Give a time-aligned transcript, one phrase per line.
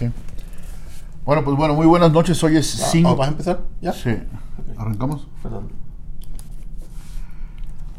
[0.00, 0.10] Sí.
[1.26, 2.42] Bueno, pues bueno, muy buenas noches.
[2.42, 3.16] Hoy es 5.
[3.16, 3.60] ¿Vas a empezar?
[3.82, 3.92] ¿Ya?
[3.92, 4.16] Sí.
[4.78, 5.28] ¿Arrancamos?
[5.42, 5.68] Perdón.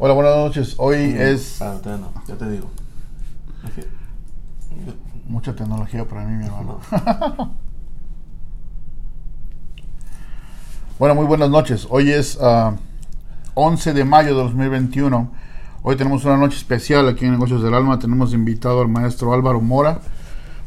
[0.00, 0.74] Hola, buenas noches.
[0.78, 2.68] Hoy es todavía no, ya te digo.
[3.76, 6.80] Es mucha tecnología para mí, mi hermano.
[6.90, 7.62] no.
[10.98, 11.86] Bueno, muy buenas noches.
[11.88, 12.74] Hoy es ah,
[13.54, 15.32] 11 de mayo de 2021.
[15.82, 18.00] Hoy tenemos una noche especial aquí en Negocios del Alma.
[18.00, 20.00] Tenemos invitado al maestro Álvaro Mora.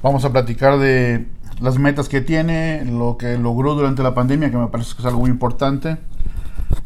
[0.05, 1.25] Vamos a platicar de
[1.59, 5.05] las metas que tiene, lo que logró durante la pandemia, que me parece que es
[5.07, 5.97] algo muy importante.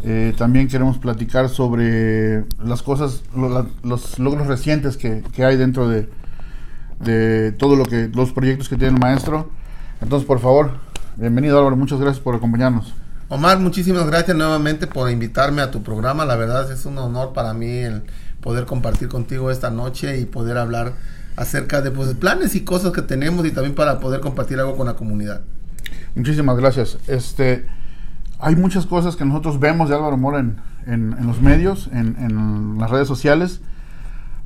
[0.05, 5.57] Eh, también queremos platicar sobre las cosas, lo- la- los logros recientes que, que hay
[5.57, 6.09] dentro de,
[7.01, 9.49] de todo lo que los proyectos que tiene el maestro.
[9.99, 10.77] Entonces, por favor,
[11.17, 12.93] bienvenido Álvaro, muchas gracias por acompañarnos.
[13.27, 16.23] Omar, muchísimas gracias nuevamente por invitarme a tu programa.
[16.23, 18.03] La verdad es un honor para mí el
[18.39, 20.93] poder compartir contigo esta noche y poder hablar
[21.39, 24.87] acerca de pues, planes y cosas que tenemos y también para poder compartir algo con
[24.87, 25.41] la comunidad.
[26.15, 26.97] Muchísimas gracias.
[27.07, 27.65] Este,
[28.39, 32.15] hay muchas cosas que nosotros vemos de Álvaro Mora en, en- en los medios, en,
[32.19, 33.61] en las redes sociales,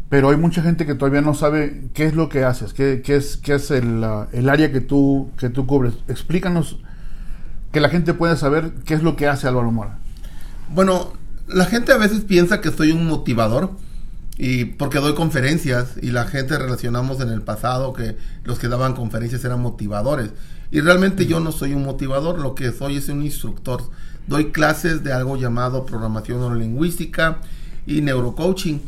[0.10, 3.16] pero hay mucha gente que todavía no sabe qué es lo que haces, qué, qué
[3.16, 5.96] es, qué es el, el área que tú, que tú cubres.
[6.08, 6.80] Explícanos
[7.72, 9.98] que la gente pueda saber qué es lo que hace Álvaro Mora.
[10.70, 11.14] Bueno,
[11.48, 13.72] la gente a veces piensa que soy un motivador
[14.38, 18.96] y porque doy conferencias y la gente relacionamos en el pasado que los que daban
[18.96, 20.32] conferencias eran motivadores
[20.72, 23.84] y realmente yo no soy un motivador, lo que soy es un instructor.
[24.26, 27.38] Doy clases de algo llamado programación neurolingüística
[27.86, 28.82] y neurocoaching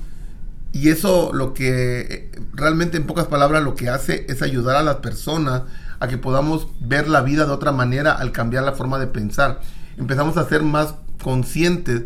[0.74, 4.96] y eso lo que realmente en pocas palabras lo que hace es ayudar a las
[4.96, 5.62] personas
[6.00, 9.62] a que podamos ver la vida de otra manera al cambiar la forma de pensar.
[9.98, 12.04] Empezamos a ser más conscientes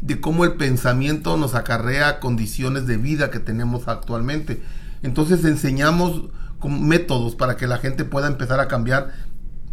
[0.00, 4.62] de cómo el pensamiento nos acarrea condiciones de vida que tenemos actualmente.
[5.02, 6.30] Entonces enseñamos
[6.64, 9.12] métodos para que la gente pueda empezar a cambiar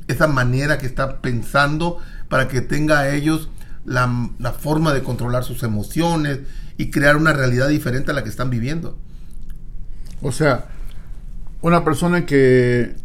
[0.08, 1.98] esa manera que está pensando
[2.30, 3.50] para que tenga a ellos
[3.86, 6.39] la, la forma de controlar sus emociones
[6.77, 8.98] y crear una realidad diferente a la que están viviendo.
[10.21, 10.67] O sea,
[11.61, 12.95] una persona que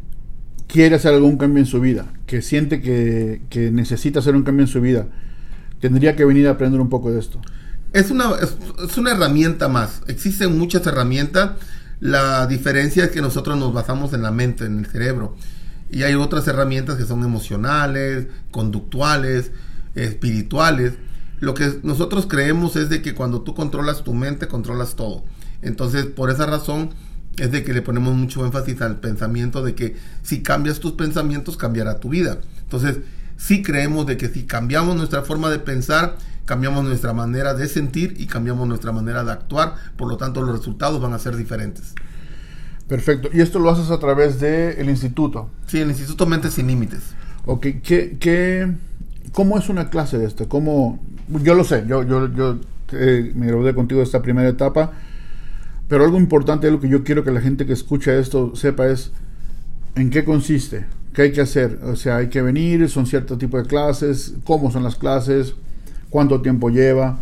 [0.67, 4.65] quiere hacer algún cambio en su vida, que siente que, que necesita hacer un cambio
[4.65, 5.07] en su vida,
[5.83, 7.41] tendría que venir a aprender un poco de esto.
[7.93, 10.01] Es una, es, una herramienta más.
[10.07, 11.51] Existen muchas herramientas.
[11.99, 15.37] La diferencia es que nosotros nos basamos en la mente, en el cerebro.
[15.91, 19.51] Y hay otras herramientas que son emocionales, conductuales,
[19.97, 20.95] espirituales.
[21.41, 25.25] Lo que nosotros creemos es de que cuando tú controlas tu mente, controlas todo.
[25.63, 26.91] Entonces, por esa razón,
[27.39, 31.57] es de que le ponemos mucho énfasis al pensamiento de que si cambias tus pensamientos,
[31.57, 32.39] cambiará tu vida.
[32.63, 32.99] Entonces,
[33.43, 38.15] sí creemos de que si cambiamos nuestra forma de pensar, cambiamos nuestra manera de sentir
[38.17, 41.93] y cambiamos nuestra manera de actuar, por lo tanto los resultados van a ser diferentes.
[42.87, 43.31] Perfecto.
[43.33, 45.51] Y esto lo haces a través del instituto.
[45.67, 47.01] Sí, el Instituto Mentes Sin Límites.
[47.45, 48.73] Ok, ¿qué, qué,
[49.33, 50.49] ¿cómo es una clase de esto?
[50.49, 52.61] ¿Cómo, yo lo sé, yo, yo, yo
[52.93, 54.93] eh, me gradué contigo de esta primera etapa,
[55.89, 59.11] pero algo importante, lo que yo quiero que la gente que escucha esto sepa es
[59.97, 61.79] en qué consiste, qué hay que hacer.
[61.85, 65.55] O sea, hay que venir, son cierto tipo de clases, cómo son las clases,
[66.11, 67.19] cuánto tiempo lleva.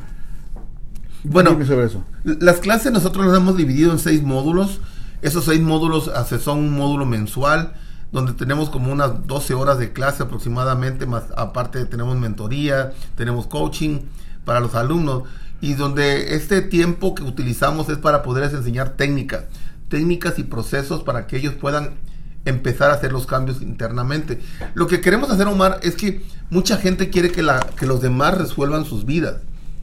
[1.23, 2.03] Bueno, sobre eso.
[2.25, 4.81] Las clases nosotros las hemos dividido en seis módulos.
[5.23, 7.75] Esos seis módulos hace- son un módulo mensual,
[8.11, 14.01] donde tenemos como unas 12 horas de clase aproximadamente, más aparte tenemos mentoría, tenemos coaching
[14.47, 15.25] para los alumnos,
[15.61, 19.45] y donde este tiempo que utilizamos es para poderles enseñar técnicas,
[19.89, 21.91] técnicas y procesos para que ellos puedan
[22.45, 24.41] empezar a hacer los cambios internamente.
[24.75, 28.37] Lo que queremos hacer, Omar, es que mucha gente quiere que, la, que los demás
[28.37, 29.37] resuelvan sus vidas.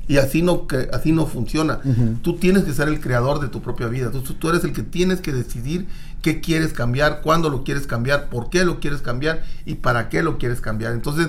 [0.09, 1.81] Y así no, que, así no funciona.
[2.21, 4.09] Tú tienes que ser el creador de tu propia vida.
[4.09, 5.85] Tú, tú eres el que tienes que decidir
[6.21, 10.23] qué quieres cambiar, cuándo lo quieres cambiar, por qué lo quieres cambiar y para qué
[10.23, 10.93] lo quieres cambiar.
[10.93, 11.27] Entonces,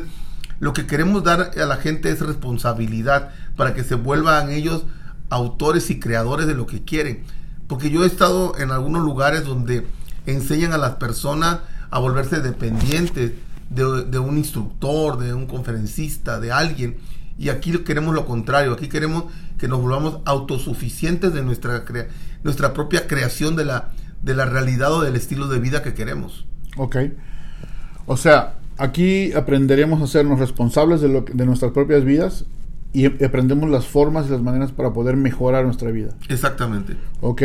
[0.61, 4.85] lo que queremos dar a la gente es responsabilidad para que se vuelvan ellos
[5.29, 7.25] autores y creadores de lo que quieren.
[7.67, 9.87] Porque yo he estado en algunos lugares donde
[10.33, 11.59] enseñan a las personas
[11.91, 13.33] a volverse dependientes
[13.71, 16.97] de, de un instructor, de un conferencista, de alguien.
[17.39, 19.25] Y aquí queremos lo contrario, aquí queremos
[19.59, 22.09] que nos volvamos autosuficientes de nuestra, crea-
[22.43, 23.91] nuestra propia creación de la,
[24.23, 26.47] de la realidad o del estilo de vida que queremos.
[26.77, 26.97] Ok.
[28.07, 32.45] O sea, aquí aprenderemos a hacernos responsables de, lo, de nuestras propias vidas
[32.93, 36.11] y ap- aprendemos las formas y las maneras para poder mejorar nuestra vida.
[36.29, 36.97] Exactamente.
[37.21, 37.43] Ok.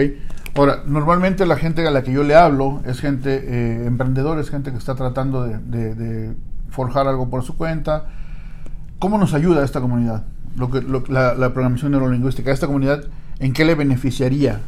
[0.55, 4.51] Ahora, normalmente la gente a la que yo le hablo es gente eh, emprendedora, es
[4.51, 6.33] gente que está tratando de,
[6.69, 8.05] forjar algo por su cuenta.
[8.99, 10.25] ¿Cómo nos ayuda esta comunidad?
[10.55, 13.03] Lo que, lo- la, la programación neurolingüística, ¿esta comunidad
[13.39, 14.59] en qué le beneficiaría?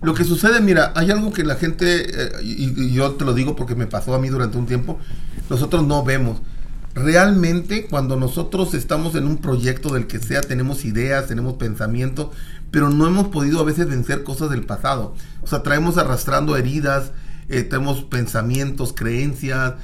[0.00, 3.34] Lo que sucede, mira, hay algo que la gente, eh, y, y yo te lo
[3.34, 4.98] digo porque me pasó a mí durante un tiempo,
[5.50, 6.40] nosotros no vemos.
[6.94, 12.32] Realmente cuando nosotros estamos en un proyecto del que sea, tenemos ideas, tenemos pensamiento,
[12.70, 15.14] pero no hemos podido a veces vencer cosas del pasado.
[15.42, 17.12] O sea, traemos arrastrando heridas,
[17.48, 19.74] eh, tenemos pensamientos, creencias,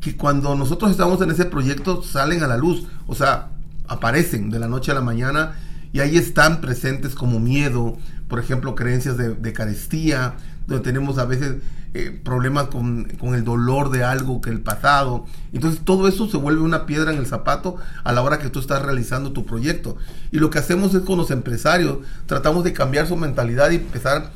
[0.00, 3.48] que cuando nosotros estamos en ese proyecto salen a la luz, o sea,
[3.88, 5.56] aparecen de la noche a la mañana
[5.92, 7.96] y ahí están presentes como miedo,
[8.28, 10.34] por ejemplo, creencias de, carestía,
[10.68, 11.56] donde tenemos a veces
[11.94, 15.24] eh, problemas con, con, el dolor de algo que el pasado.
[15.54, 18.60] Entonces todo eso se vuelve una piedra en el zapato a la hora que tú
[18.60, 19.96] estás realizando tu proyecto.
[20.30, 24.30] Y lo que hacemos es con los empresarios, tratamos de cambiar su mentalidad y empezar,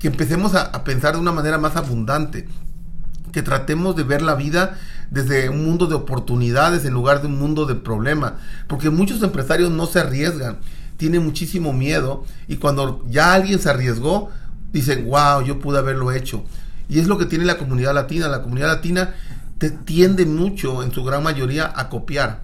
[0.00, 2.48] que empecemos a, a pensar de una manera más abundante,
[3.30, 4.76] que tratemos de ver la vida
[5.10, 8.32] desde un mundo de oportunidades en lugar de un mundo de problemas.
[8.66, 10.58] Porque muchos empresarios no se arriesgan,
[10.96, 14.30] tienen muchísimo miedo y cuando ya alguien se arriesgó,
[14.72, 16.44] dicen, wow, yo pude haberlo hecho.
[16.88, 18.28] Y es lo que tiene la comunidad latina.
[18.28, 19.14] La comunidad latina
[19.58, 22.42] te tiende mucho, en su gran mayoría, a copiar.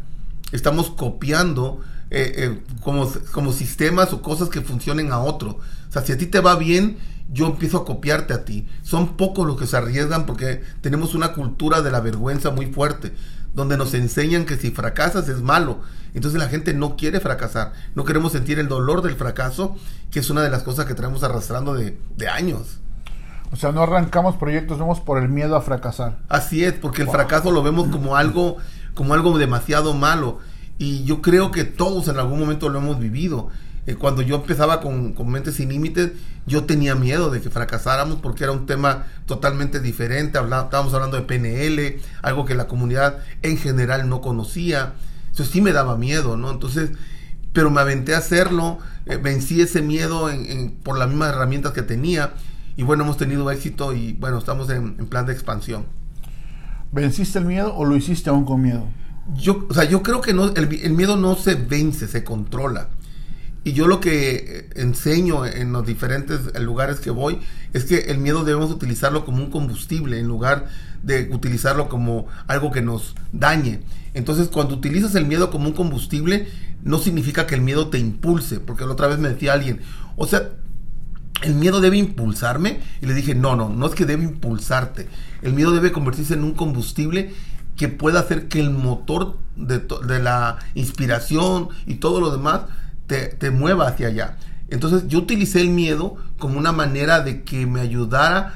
[0.53, 1.81] Estamos copiando
[2.11, 5.59] eh, eh, como, como sistemas o cosas que funcionen a otro.
[5.89, 6.99] O sea, si a ti te va bien,
[7.33, 8.67] yo empiezo a copiarte a ti.
[8.83, 13.13] Son pocos los que se arriesgan porque tenemos una cultura de la vergüenza muy fuerte,
[13.55, 15.81] donde nos enseñan que si fracasas es malo.
[16.15, 19.77] Entonces la gente no quiere fracasar, no queremos sentir el dolor del fracaso,
[20.11, 22.79] que es una de las cosas que traemos arrastrando de, de años.
[23.51, 26.19] O sea, no arrancamos proyectos vemos por el miedo a fracasar.
[26.29, 28.57] Así es, porque el fracaso lo vemos como algo,
[28.95, 30.41] como algo demasiado malo.
[30.77, 33.51] Y yo creo que todos en algún momento lo hemos vivido.
[33.87, 36.13] Eh, cuando yo empezaba con, con, Mentes Sin Límites,
[36.47, 40.39] yo tenía miedo de que fracasáramos porque era un tema totalmente diferente.
[40.39, 44.95] estábamos hablando de PNL, algo que la comunidad en general no conocía.
[45.33, 46.51] Eso sí me daba miedo, ¿no?
[46.51, 46.91] Entonces,
[47.53, 51.73] pero me aventé a hacerlo, eh, vencí ese miedo en, en, por las mismas herramientas
[51.73, 52.33] que tenía
[52.77, 55.87] y bueno, hemos tenido éxito y bueno, estamos en, en, plan de expansión.
[56.91, 58.87] ¿Venciste el miedo o lo hiciste aún con miedo?
[59.35, 62.89] Yo, o sea, yo creo que no, el, el miedo no se vence, se controla.
[63.65, 67.41] Y yo lo que enseño en los diferentes lugares que voy
[67.73, 70.69] es que el miedo debemos utilizarlo como un combustible en lugar
[71.03, 73.81] de utilizarlo como algo que nos dañe.
[74.13, 76.47] Entonces, cuando utilizas el miedo como un combustible,
[76.83, 79.81] no significa que el miedo te impulse, porque la otra vez me decía alguien,
[80.17, 80.51] o sea,
[81.43, 82.81] el miedo debe impulsarme.
[83.01, 85.09] Y le dije, no, no, no es que debe impulsarte.
[85.41, 87.33] El miedo debe convertirse en un combustible
[87.77, 92.63] que pueda hacer que el motor de, de la inspiración y todo lo demás
[93.07, 94.37] te, te, mueva hacia allá.
[94.69, 98.55] Entonces yo utilicé el miedo como una manera de que me ayudara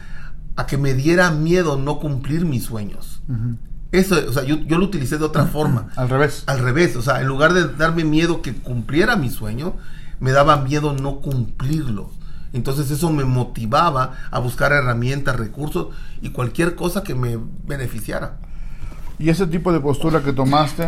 [0.56, 3.22] a que me diera miedo no cumplir mis sueños.
[3.28, 3.56] Uh -huh.
[3.90, 5.88] Eso, o sea, yo, yo, lo utilicé de otra forma.
[5.96, 6.44] Al revés.
[6.46, 9.76] Al revés, o sea, en lugar de darme miedo que cumpliera mi sueño,
[10.20, 12.10] me daba miedo no cumplirlo.
[12.52, 15.88] Entonces eso me motivaba a buscar herramientas, recursos
[16.20, 18.38] y cualquier cosa que me beneficiara.
[19.18, 20.86] Y ese tipo de postura que tomaste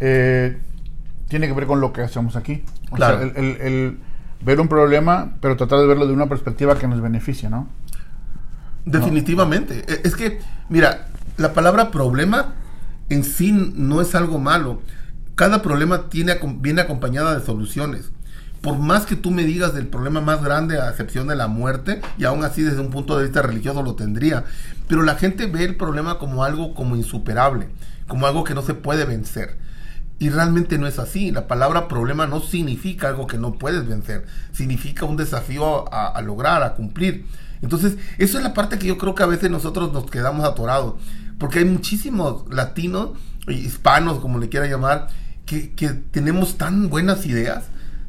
[0.00, 0.60] eh,
[1.28, 2.64] tiene que ver con lo que hacemos aquí.
[2.90, 3.18] O claro.
[3.18, 3.98] sea, el, el, el,
[4.42, 7.68] ver un problema, pero tratar de verlo de una perspectiva que nos beneficie, ¿no?
[8.84, 9.84] Definitivamente.
[9.88, 9.94] No.
[10.04, 12.54] Es que, mira, la palabra problema
[13.08, 14.82] en sí no es algo malo.
[15.34, 18.10] Cada problema tiene, viene acompañada de soluciones.
[18.60, 22.00] Por más que tú me digas del problema más grande, a excepción de la muerte,
[22.16, 24.44] y aún así desde un punto de vista religioso lo tendría,
[24.88, 27.68] pero la gente ve el problema como algo como insuperable,
[28.06, 29.58] como algo que no se puede vencer.
[30.18, 31.30] Y realmente no es así.
[31.30, 34.26] La palabra problema no significa algo que no puedes vencer.
[34.52, 37.26] Significa un desafío a, a, lograr, a cumplir.
[37.62, 40.94] Entonces, eso es la parte que yo creo que a veces nosotros nos quedamos atorados.
[41.38, 43.10] Porque hay muchísimos latinos,
[43.48, 45.08] hispanos, como le quiera llamar,
[45.46, 47.64] que, que tenemos tan buenas ideas.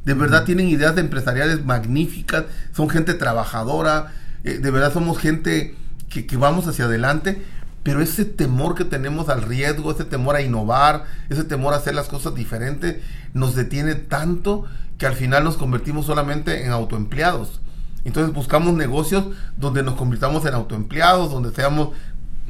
[0.06, 2.46] De verdad tienen ideas de empresariales magníficas.
[2.74, 4.14] Son gente trabajadora.
[4.44, 5.76] Eh, de verdad somos gente
[6.10, 7.42] que, que vamos hacia adelante
[7.86, 11.94] pero ese temor que tenemos al riesgo, ese temor a innovar, ese temor a hacer
[11.94, 12.96] las cosas diferentes,
[13.36, 14.66] nos detiene tanto
[14.98, 17.62] que al final nos convertimos solamente en autoempleados.
[18.04, 21.90] Entonces buscamos negocios donde nos convirtamos en autoempleados, donde seamos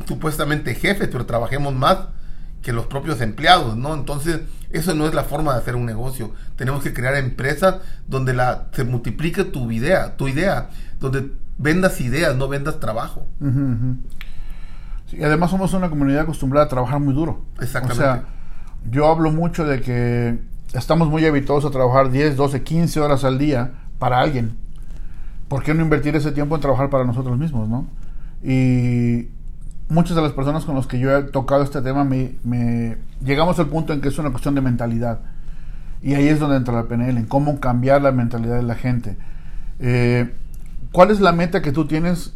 [0.07, 1.97] supuestamente jefes, pero trabajemos más
[2.61, 3.93] que los propios empleados, ¿no?
[3.93, 4.39] Entonces,
[4.69, 6.31] eso no es la forma de hacer un negocio.
[6.55, 7.75] Tenemos que crear empresas
[8.07, 10.69] donde la, se multiplique tu idea, tu idea,
[11.01, 13.27] donde vendas ideas, no vendas trabajo.
[15.17, 17.41] Y además somos una comunidad acostumbrada a trabajar muy duro.
[17.60, 17.93] Exactamente.
[17.93, 18.24] O sea,
[18.89, 20.39] yo hablo mucho de que
[20.74, 24.57] estamos muy habituados a trabajar 10, 12, 15 horas al día para alguien.
[25.48, 27.88] ¿Por qué no invertir ese tiempo en trabajar para nosotros mismos, no?
[28.43, 29.29] Y
[29.88, 33.60] muchas de las personas con las que yo he tocado este tema me, me llegamos
[33.60, 35.19] al punto en que es una cuestión de mentalidad.
[36.01, 39.17] Y ahí es donde entra la PNL, en cómo cambiar la mentalidad de la gente.
[39.79, 40.31] Eh,
[40.91, 42.34] ¿cuál es la meta que tú tienes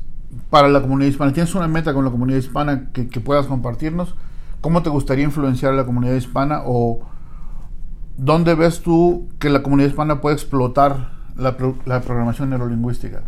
[0.49, 1.33] para la comunidad hispana?
[1.33, 4.15] ¿Tienes una meta con la comunidad hispana que, que puedas compartirnos?
[4.61, 7.01] ¿Cómo te gustaría influenciar a la comunidad hispana o
[8.17, 11.55] dónde ves tú que la comunidad hispana puede explotar la,
[11.85, 13.21] la programación neurolingüística?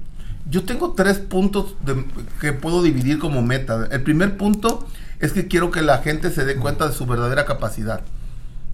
[0.49, 2.05] Yo tengo tres puntos de,
[2.39, 3.87] que puedo dividir como meta.
[3.91, 4.85] El primer punto
[5.19, 8.01] es que quiero que la gente se dé cuenta de su verdadera capacidad.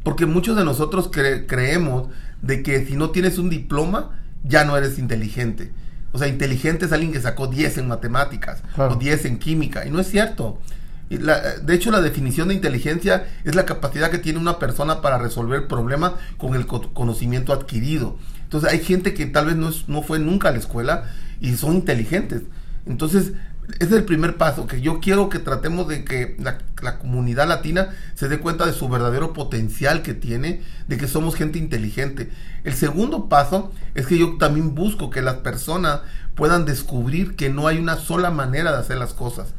[0.03, 2.07] Porque muchos de nosotros creemos
[2.41, 4.12] de que si no tienes un diploma,
[4.43, 5.72] ya no eres inteligente.
[6.17, 9.86] O sea, inteligente es alguien que sacó 10 en matemáticas o 10 en química.
[9.86, 10.59] Y no es cierto.
[11.09, 15.67] de hecho, la definición de inteligencia es la capacidad que tiene una persona para resolver
[15.67, 18.17] problemas con el conocimiento adquirido.
[18.45, 21.03] Entonces, hay gente que tal vez no, no fue nunca a la escuela
[21.39, 22.41] y son inteligentes.
[22.88, 23.33] Entonces,
[23.79, 26.57] es el primer paso, que yo quiero que tratemos de que la,
[27.00, 31.59] comunidad latina se dé cuenta de su verdadero potencial que tiene, de que somos gente
[31.59, 32.31] inteligente.
[32.63, 36.01] El segundo paso es que yo también busco que las personas
[36.36, 39.53] puedan descubrir que no hay una sola manera de hacer las cosas,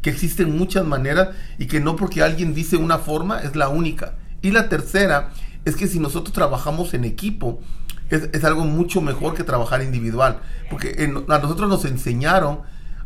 [0.00, 4.14] que existen muchas maneras y que no porque alguien dice una forma es la única.
[4.40, 5.30] Y la tercera
[5.66, 7.60] es que si nosotros trabajamos en equipo,
[8.08, 10.38] es, algo mucho mejor que trabajar individual,
[10.70, 12.60] porque a nosotros nos enseñaron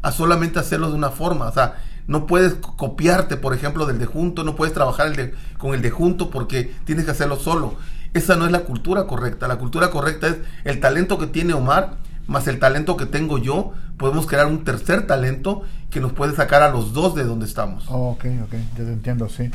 [0.05, 1.47] a solamente hacerlo de una forma.
[1.49, 5.35] O sea, no puedes copiarte, por ejemplo, del de junto, no puedes trabajar el de,
[5.59, 7.75] con el de junto porque tienes que hacerlo solo.
[8.13, 9.49] Esa no es la cultura correcta.
[9.49, 11.97] La cultura correcta es el talento que tiene Omar
[12.27, 13.73] más el talento que tengo yo.
[13.97, 17.87] Podemos crear un tercer talento que nos puede sacar a los dos de donde estamos.
[17.89, 19.51] Oh, ok, ok, ya te entiendo, sí.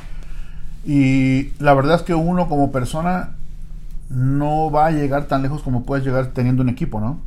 [0.86, 3.36] Y la verdad es que uno como persona
[4.10, 7.20] no va a llegar tan lejos como puedes llegar teniendo un equipo, ¿no?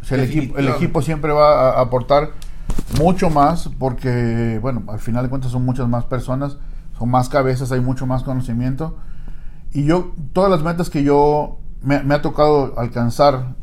[0.00, 2.30] O sea, el equipo, el equipo siempre va a aportar
[2.98, 6.56] mucho más porque, bueno, al final de cuentas son muchas más personas,
[6.98, 8.96] son más cabezas, hay mucho más conocimiento.
[9.72, 13.54] Y yo, todas las metas que yo me, ha tocado alcanzar,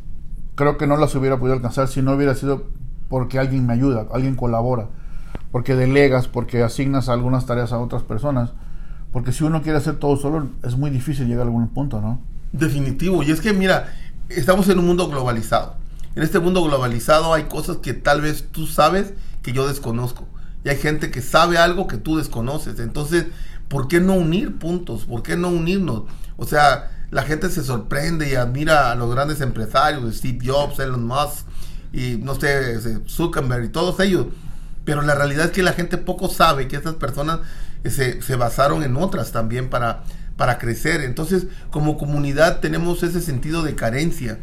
[0.56, 2.66] creo que no las hubiera podido alcanzar si no hubiera sido
[3.08, 4.88] porque alguien me ayuda, alguien colabora,
[5.52, 8.52] porque delegas, porque asignas algunas tareas a otras personas.
[9.12, 12.20] Porque si uno quiere hacer todo solo, es muy difícil llegar a algún punto, ¿no?
[12.52, 13.24] Definitivo.
[13.24, 13.88] Y es que, mira,
[14.30, 15.76] estamos en un mundo globalizado
[16.16, 20.28] en este mundo globalizado hay cosas que tal vez tú sabes que yo desconozco.
[20.64, 22.80] Y hay gente que sabe algo que tú desconoces.
[22.80, 23.28] Entonces,
[23.68, 25.06] ¿por qué no unir puntos?
[25.06, 26.04] ¿Por qué no unirnos?
[26.38, 31.06] O sea, la gente se sorprende y admira a los grandes empresarios, Steve Jobs, Elon
[31.06, 31.46] Musk
[31.94, 34.28] y no sé, Zuckerberg y todos ellos.
[34.86, 37.40] Pero la realidad es que la gente poco sabe que estas personas
[37.84, 40.04] eh, se, se basaron en otras también para,
[40.36, 41.02] para crecer.
[41.02, 44.40] Entonces, como comunidad tenemos ese sentido de carencia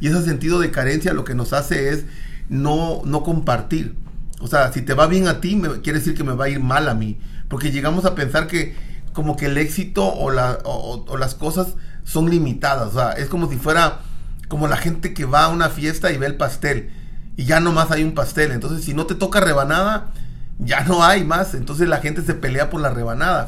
[0.00, 2.04] y ese sentido de carencia lo que nos hace es
[2.48, 3.96] no, no compartir.
[4.40, 6.48] O sea, si te va bien a ti, me, quiere decir que me va a
[6.48, 7.18] ir mal a mí.
[7.48, 8.74] Porque llegamos a pensar que
[9.12, 11.68] como que el éxito o, la, o, las cosas
[12.04, 12.88] son limitadas.
[12.88, 14.00] O sea, es como si fuera
[14.48, 16.90] como la gente que va a una fiesta y ve el pastel.
[17.36, 18.52] Y ya no más hay un pastel.
[18.52, 20.12] Entonces, si no te toca rebanada,
[20.58, 21.54] ya no hay más.
[21.54, 23.46] Entonces la gente se pelea por la rebanada.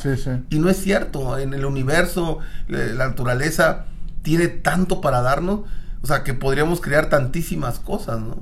[0.49, 1.39] Y no es cierto.
[1.39, 2.39] En el universo,
[2.69, 3.85] la naturaleza
[4.23, 5.61] tiene tanto para darnos
[6.03, 8.37] o sea, que podríamos crear tantísimas cosas, ¿no?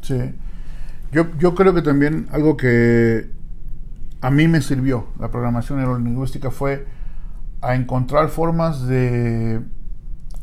[0.00, 0.34] Sí.
[1.12, 3.30] Yo, yo creo que también algo que
[4.20, 6.86] a mí me sirvió la programación neurolingüística fue
[7.60, 9.60] a encontrar formas de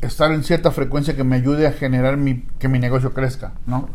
[0.01, 3.89] estar en cierta frecuencia que me ayude a generar mi, que mi negocio crezca, ¿no?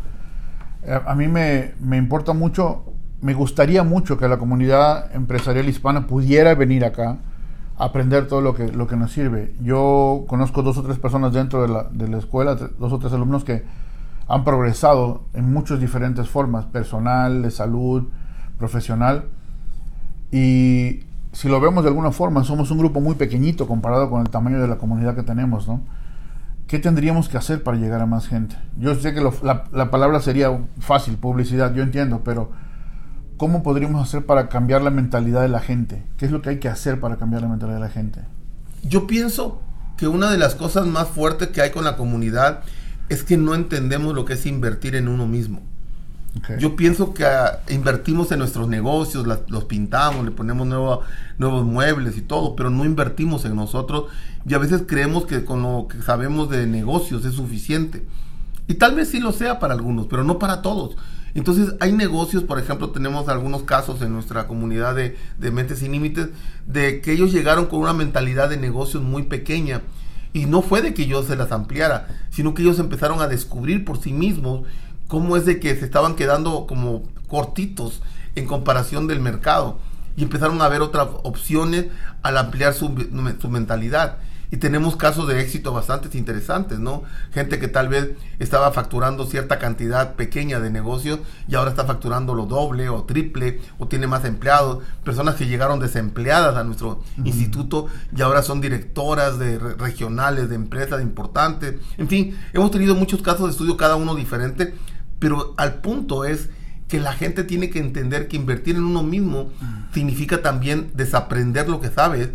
[0.83, 6.07] Eh, a mí me, me importa mucho, me gustaría mucho que la comunidad empresarial hispana
[6.07, 7.19] pudiera venir acá
[7.77, 9.53] aprender todo lo que, lo que nos sirve.
[9.61, 13.13] Yo conozco dos o tres personas dentro de la, de la escuela, dos o tres
[13.13, 13.63] alumnos que
[14.27, 18.05] han progresado en muchas diferentes formas, personal, de salud,
[18.57, 19.25] profesional.
[20.31, 24.29] Y si lo vemos de alguna forma, somos un grupo muy pequeñito comparado con el
[24.29, 25.81] tamaño de la comunidad que tenemos, ¿no?
[26.67, 28.55] ¿Qué tendríamos que hacer para llegar a más gente?
[28.79, 32.49] Yo sé que la, la palabra sería fácil, publicidad, yo entiendo, pero
[33.37, 36.03] ¿cómo podríamos hacer para cambiar la mentalidad de la gente?
[36.17, 38.21] ¿Qué es lo que hay que hacer para cambiar la mentalidad de la gente?
[38.83, 39.61] Yo pienso
[39.97, 42.63] que una de las cosas más fuertes que hay con la comunidad
[43.09, 45.61] es que no entendemos lo que es invertir en uno mismo.
[46.59, 52.21] Yo pienso que ah, invertimos en nuestros negocios, los pintamos, le ponemos nuevos muebles y
[52.21, 54.11] todo, pero no invertimos en nosotros
[54.45, 58.05] y a veces creemos que con lo que sabemos de negocios es suficiente.
[58.67, 60.97] Y tal vez sí lo sea para algunos, pero no para todos.
[61.35, 65.17] Entonces hay negocios, por ejemplo, tenemos algunos casos en nuestra comunidad de,
[65.51, 66.29] Mentes Sin Límites,
[66.65, 69.81] de que ellos llegaron con una mentalidad de negocios muy pequeña.
[70.31, 73.83] Y no fue de que yo se las ampliara, sino que ellos empezaron a descubrir
[73.83, 74.61] por sí mismos
[75.09, 78.01] cómo es de que se estaban quedando como cortitos
[78.35, 79.77] en comparación del mercado.
[80.15, 81.87] Y empezaron a ver otras opciones
[82.21, 82.95] al ampliar su,
[83.41, 84.19] su mentalidad.
[84.51, 87.03] Y tenemos casos de éxito bastante interesantes, ¿no?
[87.31, 92.35] Gente que tal vez estaba facturando cierta cantidad pequeña de negocios y ahora está facturando
[92.35, 94.83] lo doble o triple o tiene más empleados.
[95.03, 101.01] Personas que llegaron desempleadas a nuestro instituto y ahora son directoras de regionales de empresas
[101.01, 101.75] importantes.
[101.97, 104.73] En fin, hemos tenido muchos casos de estudio, cada uno diferente,
[105.19, 106.49] pero al punto es
[106.87, 109.51] que la gente tiene que entender que invertir en uno mismo
[109.91, 112.29] significa también desaprender lo que sabes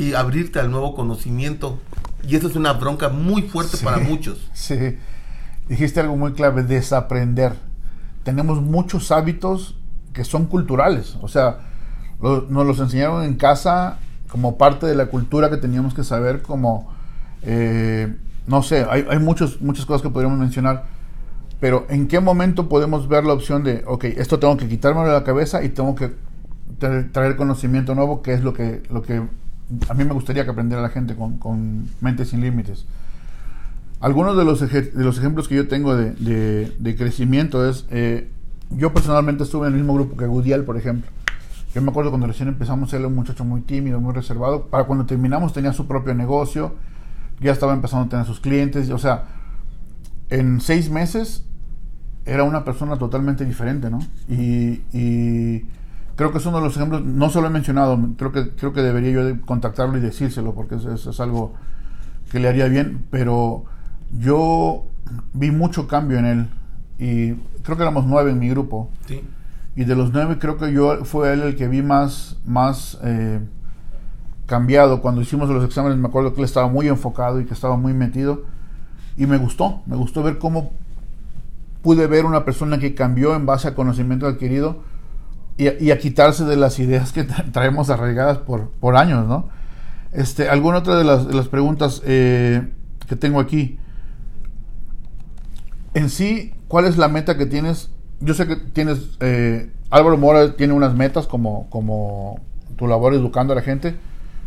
[0.00, 1.78] y abrirte al nuevo conocimiento.
[2.26, 4.50] Y eso es una bronca muy fuerte para muchos.
[4.54, 4.96] Sí,
[5.68, 7.52] dijiste algo muy clave, desaprender.
[8.24, 9.76] Tenemos muchos hábitos
[10.14, 11.58] que son culturales, o sea,
[12.20, 13.98] nos los enseñaron en casa
[14.30, 16.92] como parte de la cultura que teníamos que saber, como,
[17.42, 18.14] eh,
[18.46, 20.86] no sé, hay, hay muchos, muchas cosas que podríamos mencionar,
[21.60, 25.12] pero ¿en qué momento podemos ver la opción de, ok, esto tengo que quitármelo de
[25.12, 26.12] la cabeza y tengo que
[27.12, 29.22] traer conocimiento nuevo, que es lo que, lo que
[29.88, 32.86] a mí me gustaría que aprendiera la gente con, con Mentes sin Límites.
[34.00, 38.30] Algunos de los, de los ejemplos que yo tengo de, de, crecimiento es, eh,
[38.70, 41.10] yo personalmente estuve en el mismo grupo que Gudiel, por ejemplo.
[41.74, 44.66] Yo me acuerdo cuando recién empezamos, él era un muchacho muy tímido, muy reservado.
[44.66, 46.74] Para cuando terminamos tenía su propio negocio,
[47.40, 48.90] ya estaba empezando a tener sus clientes.
[48.90, 49.26] O sea,
[50.30, 51.44] en seis meses
[52.24, 54.00] era una persona totalmente diferente, ¿no?
[54.28, 55.64] Y
[56.20, 58.74] creo que es uno de los ejemplos, no se lo he mencionado, creo que, creo
[58.74, 61.54] que debería yo contactarlo y decírselo, porque es, es, algo
[62.30, 63.64] que le haría bien, pero
[64.18, 64.84] yo
[65.32, 66.48] vi mucho cambio en él,
[66.98, 69.22] y creo que éramos nueve en mi grupo, sí.
[69.74, 73.40] y de los nueve creo que yo fue él el que vi más, más eh,
[74.44, 77.78] cambiado, cuando hicimos los exámenes me acuerdo que él estaba muy enfocado y que estaba
[77.78, 78.42] muy metido,
[79.16, 80.70] y me gustó, me gustó ver cómo
[81.80, 84.89] pude ver una persona que cambió en base al conocimiento adquirido,
[85.60, 89.48] y, a quitarse de las ideas que traemos arraigadas por, por años, ¿no?
[90.12, 92.66] Este, ¿Alguna otra de las, preguntas eh,
[93.06, 93.78] que tengo aquí?
[95.92, 97.90] En sí, ¿cuál es la meta que tienes?
[98.20, 102.40] Yo sé que tienes, eh, Álvaro Mora tiene unas metas como, como
[102.76, 103.96] tu labor educando a la gente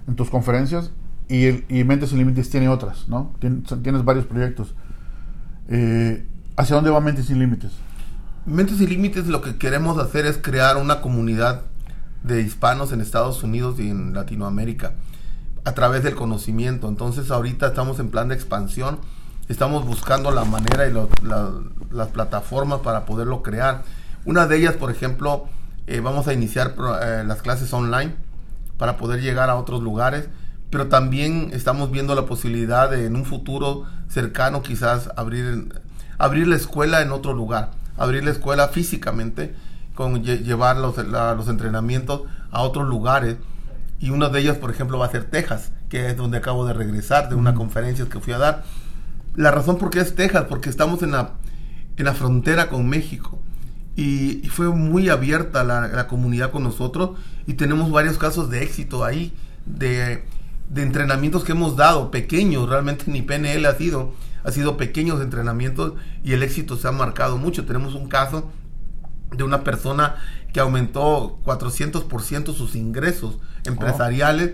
[0.07, 0.91] en tus conferencias
[1.27, 3.31] y, el, y Mentes sin Límites tiene otras, ¿no?
[3.39, 4.73] Tienes, tienes varios proyectos.
[5.69, 7.71] Eh, ¿Hacia dónde va Mentes sin Límites?
[8.45, 11.61] Mentes y Límites lo que queremos hacer es crear una comunidad
[12.23, 14.95] de hispanos en Estados Unidos y en Latinoamérica
[15.63, 16.89] a través del conocimiento.
[16.89, 18.99] Entonces ahorita estamos en plan de expansión,
[19.47, 20.93] estamos buscando la manera y
[21.91, 23.83] las plataformas para poderlo crear.
[24.25, 25.45] Una de ellas, por ejemplo,
[25.87, 28.13] eh, vamos a iniciar eh, las clases online
[28.77, 30.27] para poder llegar a otros lugares,
[30.69, 35.81] pero también estamos viendo la posibilidad de en un futuro cercano quizás abrir,
[36.17, 39.55] abrir la escuela en otro lugar abrir la escuela físicamente,
[39.95, 43.37] con llevar los, los entrenamientos a otros lugares.
[43.99, 46.73] Y una de ellas, por ejemplo, va a ser Texas, que es donde acabo de
[46.73, 48.63] regresar de una conferencia que fui a dar.
[49.35, 51.33] La razón por qué es Texas, porque estamos en la,
[51.97, 53.39] en la frontera con México.
[53.95, 57.11] Y, fue muy abierta la, la, comunidad con nosotros
[57.45, 59.33] y tenemos varios casos de éxito ahí,
[59.65, 60.23] de,
[60.69, 65.93] de entrenamientos que hemos dado, pequeños, realmente ni PNL ha sido, ha sido pequeños entrenamientos
[66.23, 67.65] y el éxito se ha marcado mucho.
[67.65, 68.51] Tenemos un caso
[69.31, 70.15] de una persona
[70.51, 74.53] que aumentó 400% sus ingresos empresariales.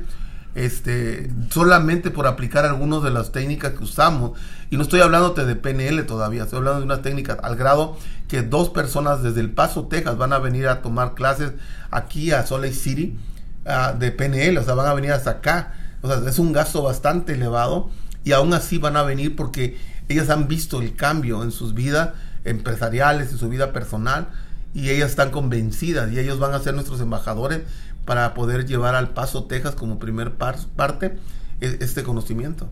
[0.56, 4.38] Este, solamente por aplicar algunas de las técnicas que usamos.
[4.72, 7.98] Y no estoy hablando de PNL todavía, estoy hablando de unas técnicas al grado
[8.28, 11.54] que dos personas desde El Paso, Texas, van a venir a tomar clases
[11.92, 13.18] aquí a Salt Lake City
[13.66, 15.74] uh, de PNL, o sea, van a venir hasta acá.
[16.02, 17.92] O sea, es un gasto bastante elevado
[18.24, 19.78] y aún así van a venir porque
[20.08, 22.10] ellas han visto el cambio en sus vidas
[22.44, 24.28] empresariales, en su vida personal
[24.74, 27.62] y ellas están convencidas y ellos van a ser nuestros embajadores
[28.06, 31.18] para poder llevar al Paso, Texas como primer parte
[31.62, 32.70] e, este conocimiento.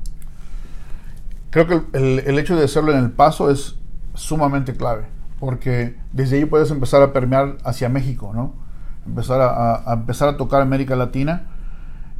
[1.51, 3.75] Creo que el, el, hecho de hacerlo en el Paso es
[4.15, 5.05] sumamente clave
[5.39, 8.53] porque desde ahí puedes empezar a permear hacia México, ¿no?
[9.05, 11.47] Empezar a, a empezar a tocar América Latina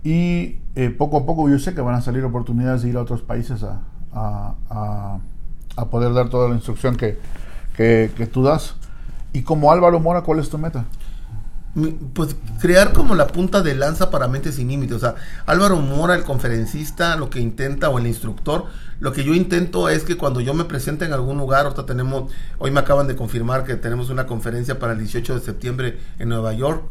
[0.08, 3.02] y eh, poco a poco yo sé que van a salir oportunidades de ir a
[3.02, 3.82] otros países a,
[4.13, 7.20] a, poder dar toda la instrucción que,
[7.76, 8.76] que, que, tú das.
[9.34, 10.86] Y como Álvaro Mora, ¿cuál es tu meta?
[12.13, 14.96] Pues crear como la punta de lanza para Mentes Sin Límites.
[14.96, 15.15] O sea,
[15.46, 18.67] Álvaro Mora, el conferencista, lo que intenta, o el instructor,
[19.02, 22.32] lo que yo intento es que cuando yo me presente en algún lugar, ahorita tenemos,
[22.60, 26.30] hoy me acaban de confirmar que tenemos una conferencia para el 18 de septiembre en
[26.30, 26.84] Nueva York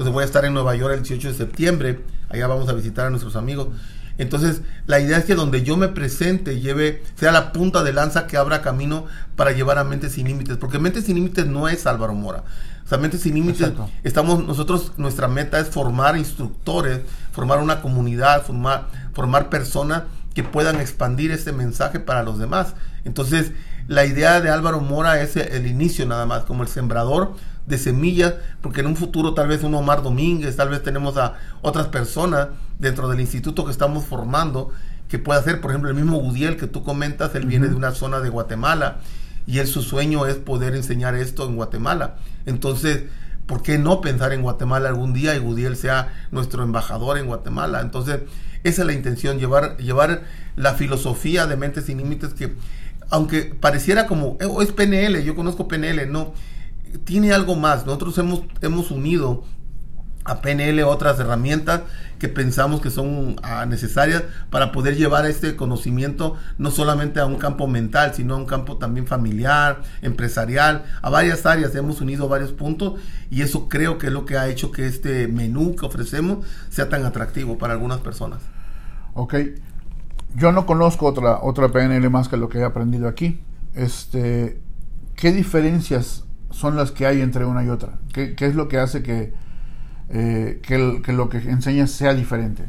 [0.00, 2.00] entonces voy a estar en Nueva York el 18 de septiembre.
[2.30, 3.68] Allá vamos a visitar a nuestros amigos.
[4.16, 8.26] Entonces, la idea es que donde yo me presente, lleve, sea la punta de lanza
[8.26, 9.04] que abra camino
[9.36, 10.56] para llevar a Mentes Sin Límites.
[10.56, 12.44] Porque Mentes Sin Límites no es Álvaro Mora.
[12.82, 17.00] O sea, Mentes Sin Límites, estamos, nosotros, nuestra meta es formar instructores,
[17.32, 22.72] formar una comunidad, formar, formar personas que puedan expandir este mensaje para los demás.
[23.04, 23.52] Entonces,
[23.86, 27.34] la idea de Álvaro Mora es el inicio nada más, como el sembrador
[27.70, 31.34] de semillas, porque en un futuro tal vez un Omar Domínguez, tal vez tenemos a
[31.62, 34.70] otras personas dentro del instituto que estamos formando
[35.08, 37.92] que pueda hacer, por ejemplo, el mismo Gudiel que tú comentas, él viene de una
[37.92, 38.98] zona de Guatemala
[39.46, 42.16] y él su sueño es poder enseñar esto en Guatemala.
[42.46, 43.04] Entonces,
[43.46, 47.80] ¿por qué no pensar en Guatemala algún día y Gudiel sea nuestro embajador en Guatemala?
[47.80, 48.20] Entonces,
[48.62, 50.22] esa es la intención, llevar, llevar
[50.54, 52.54] la filosofía de Mentes Sin Límites que,
[53.08, 56.34] aunque pareciera como, eh, es PNL, yo conozco PNL, no,
[57.04, 57.86] tiene algo más.
[57.86, 59.44] Nosotros hemos, hemos unido
[60.24, 61.82] a PNL otras herramientas
[62.18, 67.36] que pensamos que son ah, necesarias para poder llevar este conocimiento no solamente a un
[67.36, 71.74] campo mental, sino a un campo también familiar, empresarial, a varias áreas.
[71.74, 73.00] Hemos unido varios puntos
[73.30, 76.88] y eso creo que es lo que ha hecho que este menú que ofrecemos sea
[76.88, 78.42] tan atractivo para algunas personas.
[79.14, 79.34] Ok.
[80.36, 83.40] Yo no conozco otra, otra PNL más que lo que he aprendido aquí.
[83.74, 84.60] Este,
[85.16, 87.98] ¿Qué diferencias son las que hay entre una y otra?
[88.12, 89.32] ¿Qué, qué es lo que hace que,
[90.08, 92.64] eh, que, lo que enseñas sea diferente?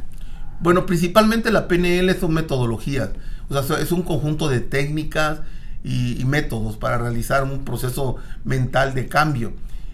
[0.60, 3.10] Bueno, principalmente la PNL son metodologías,
[3.50, 5.40] o sea, es un conjunto de técnicas
[5.84, 9.54] y, métodos para realizar un proceso mental de cambio.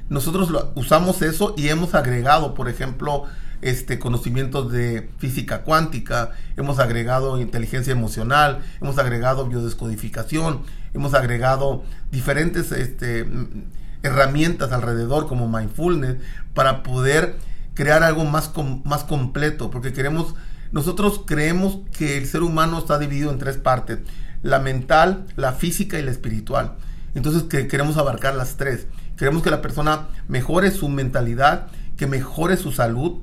[0.09, 3.23] Nosotros usamos eso y hemos agregado, por ejemplo,
[3.61, 10.61] este, conocimientos de física cuántica, hemos agregado inteligencia emocional, hemos agregado biodescodificación,
[10.97, 13.25] hemos agregado diferentes este,
[14.03, 16.17] herramientas alrededor como mindfulness
[16.53, 17.37] para poder
[17.73, 18.51] crear algo más,
[18.83, 20.35] más completo, porque queremos,
[20.71, 23.99] nosotros creemos que el ser humano está dividido en tres partes,
[24.41, 26.75] la mental, la física y la espiritual.
[27.15, 28.87] Entonces que queremos abarcar las tres.
[29.17, 33.21] Queremos que la persona mejore su mentalidad, que mejore su salud,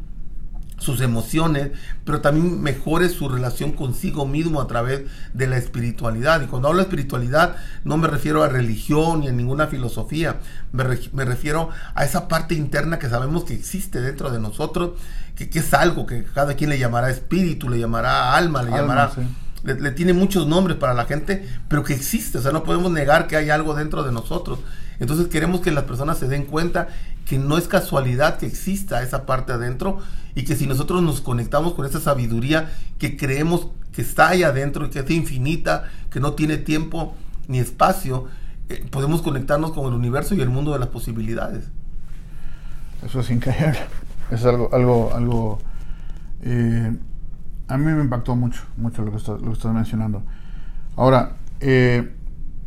[0.78, 1.70] sus emociones,
[2.04, 6.42] pero también mejore su relación consigo mismo a través de la espiritualidad.
[6.42, 10.36] Y cuando hablo de espiritualidad, no me refiero a religión ni a ninguna filosofía,
[10.72, 14.92] me, me refiero a esa parte interna que sabemos que existe dentro de nosotros,
[15.36, 19.10] que, que, es algo que cada quien le llamará espíritu, le llamará alma, le llamará...
[19.62, 22.92] Le, le, tiene muchos nombres para la gente, pero que existe, o sea, no podemos
[22.92, 24.58] negar que hay algo dentro de nosotros.
[25.00, 26.88] Entonces queremos que las personas se den cuenta
[27.26, 29.98] que no es casualidad que exista esa parte adentro
[30.34, 34.86] y que si nosotros nos conectamos con esa sabiduría que creemos que está ahí adentro
[34.86, 37.14] y que es infinita, que no tiene tiempo
[37.48, 38.26] ni espacio,
[38.68, 41.64] eh, podemos conectarnos con el universo y el mundo de las posibilidades.
[43.04, 43.78] Eso es increíble.
[44.30, 45.58] Es algo, algo, algo.
[46.42, 46.96] Eh,
[47.68, 50.22] a mí me impactó mucho, mucho lo que, que estás mencionando.
[50.96, 52.13] Ahora, eh,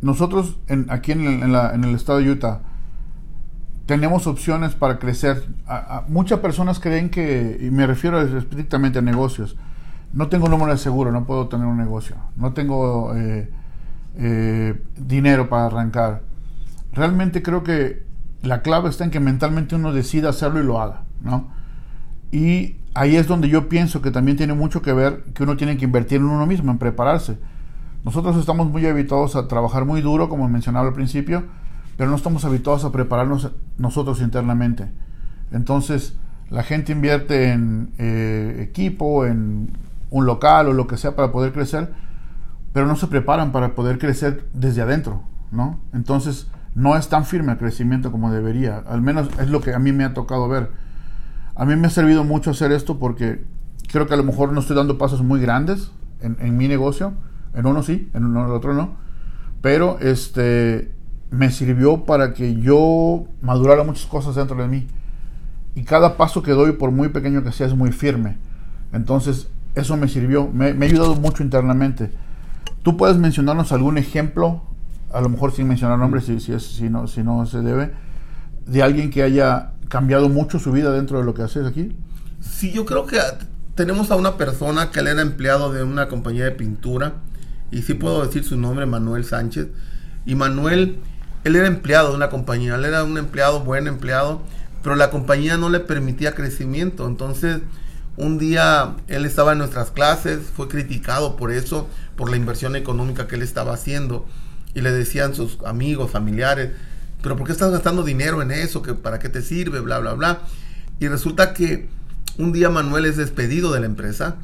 [0.00, 0.58] nosotros
[0.88, 2.60] aquí en el, estado de Utah
[3.86, 5.46] tenemos opciones para crecer.
[6.08, 9.56] muchas personas creen que, y me refiero estrictamente a negocios,
[10.12, 13.50] no tengo número de seguro, no puedo tener un negocio, no tengo eh,
[14.16, 16.22] eh, dinero para arrancar.
[16.92, 18.06] Realmente creo que
[18.42, 21.50] la clave está en que mentalmente uno decida hacerlo y lo haga, ¿no?
[22.30, 25.76] Y ahí es donde yo pienso que también tiene mucho que ver que uno tiene
[25.76, 27.38] que invertir en uno mismo, en prepararse
[28.04, 31.44] nosotros estamos muy habituados a trabajar muy duro, como mencionaba al principio,
[31.96, 34.88] pero no estamos habituados a prepararnos nosotros internamente.
[35.50, 36.16] Entonces,
[36.50, 39.76] la gente invierte en eh, equipo, en
[40.10, 41.92] un local o lo que sea para poder crecer,
[42.72, 45.80] pero no se preparan para poder crecer desde adentro, ¿no?
[45.92, 48.84] Entonces, no es tan firme el crecimiento como debería.
[48.88, 50.70] Al menos es lo que a mí me ha tocado ver.
[51.56, 53.44] A mí me ha servido mucho hacer esto porque
[53.88, 57.14] creo que a lo mejor no estoy dando pasos muy grandes en, en mi negocio,
[57.54, 58.96] en uno sí, en el otro no.
[59.60, 60.92] Pero este
[61.30, 64.86] me sirvió para que yo madurara muchas cosas dentro de mí.
[65.74, 68.38] Y cada paso que doy, por muy pequeño que sea, es muy firme.
[68.92, 72.10] Entonces, eso me sirvió, me, ha ayudado mucho internamente.
[72.82, 74.62] ¿Tú puedes mencionarnos algún ejemplo,
[75.12, 77.92] a lo mejor sin mencionar nombres, si, si, es, si, no, si no se debe,
[78.66, 81.94] de alguien que haya cambiado mucho su vida dentro de lo que haces aquí?
[82.40, 83.18] Sí, yo creo que
[83.74, 87.14] tenemos a una persona que él era empleado de una compañía de pintura
[87.70, 89.68] y sí puedo decir su nombre, Manuel Sánchez.
[90.24, 90.98] Y Manuel,
[91.44, 94.42] él era empleado de una compañía, él era un empleado, buen empleado,
[94.82, 97.06] pero la compañía no le permitía crecimiento.
[97.06, 97.60] Entonces,
[98.16, 103.26] un día él estaba en nuestras clases, fue criticado por eso, por la inversión económica
[103.26, 104.26] que él estaba haciendo.
[104.74, 106.70] Y le decían sus amigos, familiares,
[107.22, 108.82] pero ¿por qué estás gastando dinero en eso?
[108.82, 109.80] ¿Que ¿Para qué te sirve?
[109.80, 110.40] Bla, bla, bla.
[111.00, 111.88] Y resulta que
[112.38, 114.36] un día Manuel es despedido de la empresa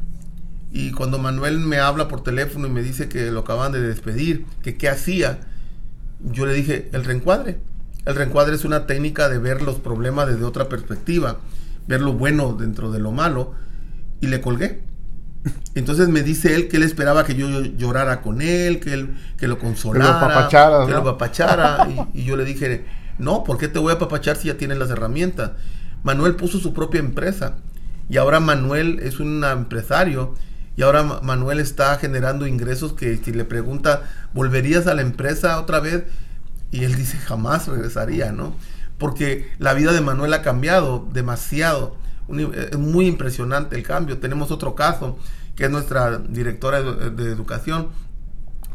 [0.75, 4.45] y cuando Manuel me habla por teléfono y me dice que lo acaban de despedir,
[4.61, 5.39] que qué hacía,
[6.21, 7.61] yo le dije, el reencuadre.
[8.05, 11.39] El reencuadre es una técnica de ver los problemas desde otra perspectiva,
[11.87, 13.55] ver lo bueno dentro de lo malo,
[14.21, 14.83] y le colgué.
[15.77, 19.47] Entonces me dice él que él esperaba que yo llorara con él, que él que
[19.47, 22.85] lo consolara, que lo que lo apapachara y, y, yo le dije,
[23.19, 25.53] no, ¿por qué te voy a apapachar si ya tienes las herramientas?
[26.03, 27.59] Manuel puso su propia empresa
[28.09, 30.35] y ahora Manuel es un empresario
[30.77, 35.81] y ahora Manuel está generando ingresos que si le pregunta, ¿volverías a la empresa otra
[35.81, 36.05] vez?
[36.71, 38.57] Y él dice, jamás regresaría, ¿no?
[38.99, 41.97] Porque la vida de Manuel ha cambiado demasiado
[42.29, 44.19] es muy impresionante el cambio.
[44.19, 45.19] Tenemos otro caso,
[45.57, 47.91] que es nuestra directora de, educación,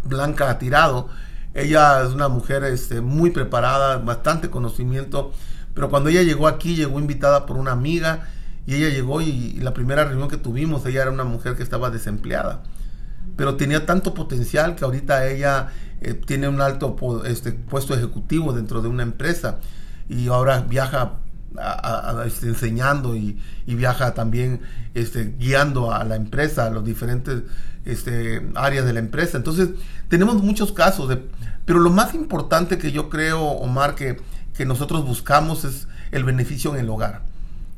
[0.04, 1.10] Blanca Tirado.
[1.54, 5.34] Ella es una mujer este, muy preparada, bastante conocimiento,
[5.74, 8.30] pero cuando ella llegó aquí, llegó invitada por una amiga
[8.70, 11.90] y ella llegó y, la primera reunión que tuvimos, ella era una mujer que estaba
[11.90, 12.62] desempleada,
[13.36, 15.70] pero tenía tanto potencial que ahorita ella
[16.02, 19.58] eh, tiene un alto este, puesto ejecutivo dentro de una empresa
[20.08, 21.14] y ahora viaja
[22.28, 24.62] este, enseñando y, viaja también
[24.94, 27.42] este, guiando a la empresa, a los diferentes
[28.54, 29.38] áreas de la empresa.
[29.38, 29.70] Entonces,
[30.10, 31.18] tenemos muchos casos, de,
[31.66, 34.22] pero lo más importante que yo creo, Omar, que,
[34.54, 37.29] que nosotros buscamos es el beneficio en el hogar.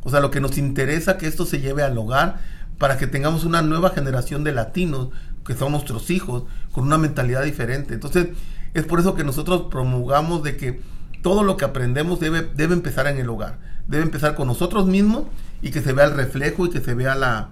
[0.03, 2.39] O sea, lo que nos interesa que esto se lleve al hogar
[2.77, 5.09] para que tengamos una nueva generación de latinos,
[5.45, 7.93] que son nuestros hijos, con una mentalidad diferente.
[7.93, 8.29] Entonces,
[8.73, 10.81] es por eso que nosotros promulgamos de que
[11.21, 13.59] todo lo que aprendemos debe, debe empezar en el hogar.
[13.87, 15.25] Debe empezar con nosotros mismos
[15.61, 17.49] y que se vea el reflejo y que se vea la,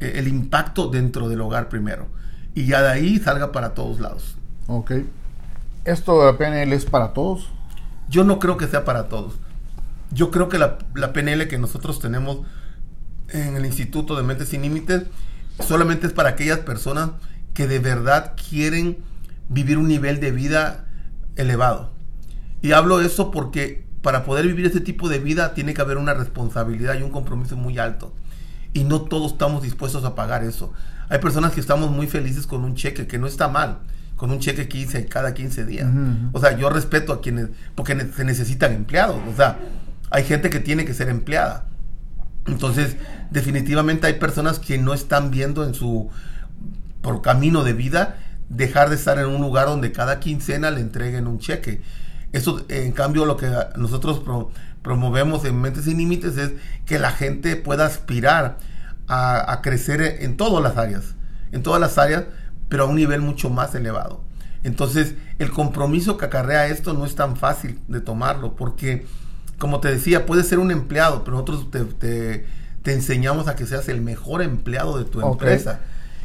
[0.00, 2.06] eh, el impacto dentro del hogar primero.
[2.54, 4.36] Y ya de ahí salga para todos lados.
[4.66, 4.92] Ok.
[5.84, 7.48] ¿Esto de la PNL es para todos?
[8.08, 9.34] Yo no creo que sea para todos.
[10.12, 12.40] Yo creo que la, la PNL que nosotros tenemos
[13.30, 15.04] en el Instituto de Mentes Sin Límites
[15.60, 17.10] solamente es para aquellas personas
[17.54, 18.98] que de verdad quieren
[19.48, 20.86] vivir un nivel de vida
[21.36, 21.92] elevado.
[22.60, 26.14] Y hablo eso porque para poder vivir ese tipo de vida tiene que haber una
[26.14, 28.14] responsabilidad y un compromiso muy alto.
[28.72, 30.72] Y no todos estamos dispuestos a pagar eso.
[31.08, 33.78] Hay personas que estamos muy felices con un cheque, que no está mal,
[34.16, 35.88] con un cheque 15 cada 15 días.
[36.32, 39.20] O sea, yo respeto a quienes, porque se necesitan empleados.
[39.30, 39.58] O sea,
[40.12, 41.66] hay gente que tiene que ser empleada.
[42.46, 42.96] Entonces,
[43.30, 46.10] definitivamente hay personas que no están viendo en su
[47.00, 51.26] por camino de vida dejar de estar en un lugar donde cada quincena le entreguen
[51.26, 51.82] un cheque.
[52.32, 54.22] Eso, en cambio, lo que nosotros
[54.82, 56.52] promovemos en Mentes Sin Límites es
[56.86, 58.58] que la gente pueda aspirar
[59.08, 61.14] a, crecer en todas las áreas,
[61.52, 62.24] en todas las áreas,
[62.68, 64.24] pero a un nivel mucho más elevado.
[64.62, 69.06] Entonces, el compromiso que acarrea esto no es tan fácil de tomarlo, porque,
[69.62, 72.44] como te decía, puedes ser un empleado, pero nosotros te,
[72.84, 75.78] enseñamos a que seas el mejor empleado de tu empresa.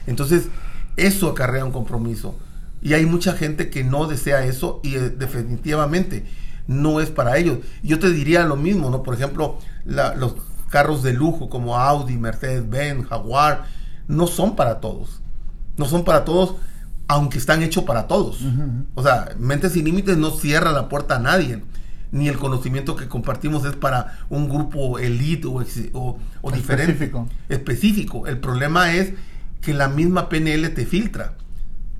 [0.07, 0.47] Entonces,
[0.95, 2.35] eso acarrea un compromiso.
[2.81, 6.25] Y hay mucha gente que no desea eso y eh, definitivamente
[6.65, 7.59] no es para ellos.
[7.83, 9.03] Yo te diría lo mismo, ¿no?
[9.03, 10.33] Por ejemplo, los
[10.71, 13.65] carros de lujo como Audi, Mercedes-Benz, Jaguar,
[14.07, 15.21] no son para todos.
[15.77, 16.55] No son para todos,
[17.07, 18.39] aunque están hechos para todos.
[18.95, 21.61] O sea, Mentes sin Límites no cierra la puerta a nadie.
[22.11, 26.93] Ni el conocimiento que compartimos es para un grupo elite o, o diferente.
[26.93, 27.27] Específico.
[27.49, 28.27] Específico.
[28.27, 29.13] El problema es
[29.61, 31.33] que la misma PNL te filtra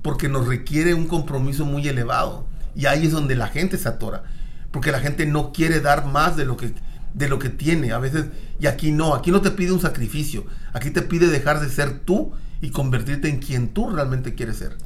[0.02, 2.46] porque nos requiere un compromiso muy elevado.
[2.74, 4.22] Y ahí es donde la gente se atora,
[4.70, 6.72] porque la gente no quiere dar más de lo que
[7.14, 7.92] de lo que tiene.
[7.92, 8.26] A veces,
[8.60, 12.00] y aquí no, aquí no te pide un sacrificio, aquí te pide dejar de ser
[12.00, 14.76] tú y convertirte en quien tú realmente quieres ser.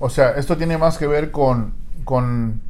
[0.00, 1.74] O sea, esto tiene más que ver con,
[2.04, 2.60] con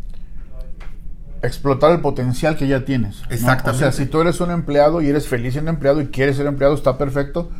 [1.43, 3.23] explotar el potencial que ya tienes.
[3.31, 3.71] Exactamente.
[3.71, 6.47] O sea, si tú eres un empleado y eres feliz siendo empleado y quieres ser
[6.47, 7.51] empleado, está perfecto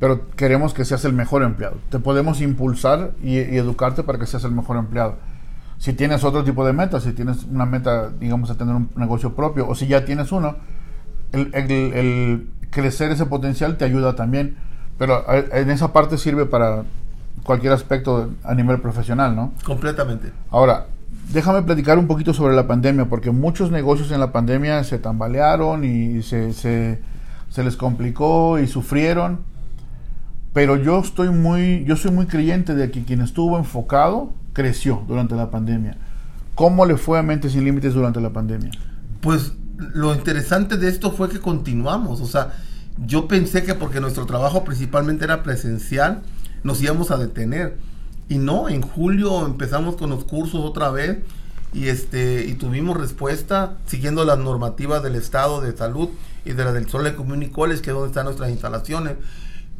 [0.00, 1.76] pero queremos que seas el mejor empleado.
[1.90, 5.16] Te podemos impulsar y, educarte para que seas el mejor empleado.
[5.76, 9.34] Si tienes otro tipo de meta, si tienes una meta, digamos, a tener un negocio
[9.34, 10.56] propio, o si ya tienes uno,
[11.32, 14.56] el, crecer ese potencial te ayuda también.
[14.96, 16.84] Pero en esa parte sirve para
[17.42, 19.52] cualquier aspecto a nivel profesional, ¿no?
[19.64, 20.32] Completamente.
[20.50, 20.86] Ahora,
[21.32, 25.84] déjame platicar un poquito sobre la pandemia, porque muchos negocios en la pandemia se tambalearon
[25.84, 27.00] y se, se,
[27.56, 29.50] les complicó y sufrieron
[30.52, 35.36] pero yo estoy muy, yo soy muy creyente de que quien estuvo enfocado creció durante
[35.36, 35.96] la pandemia.
[36.54, 38.72] ¿Cómo le fue a Mentes Sin Límites durante la pandemia?
[39.20, 42.20] Pues lo interesante de esto fue que continuamos.
[42.20, 42.54] O sea,
[43.06, 46.22] yo pensé que porque nuestro trabajo principalmente era presencial,
[46.64, 47.76] nos íbamos a detener.
[48.30, 51.18] Y no, en julio empezamos con los cursos otra vez
[51.72, 56.10] y este y tuvimos respuesta siguiendo las normativas del estado de salud
[56.44, 59.16] y de la del Sol de Community College, que es donde están nuestras instalaciones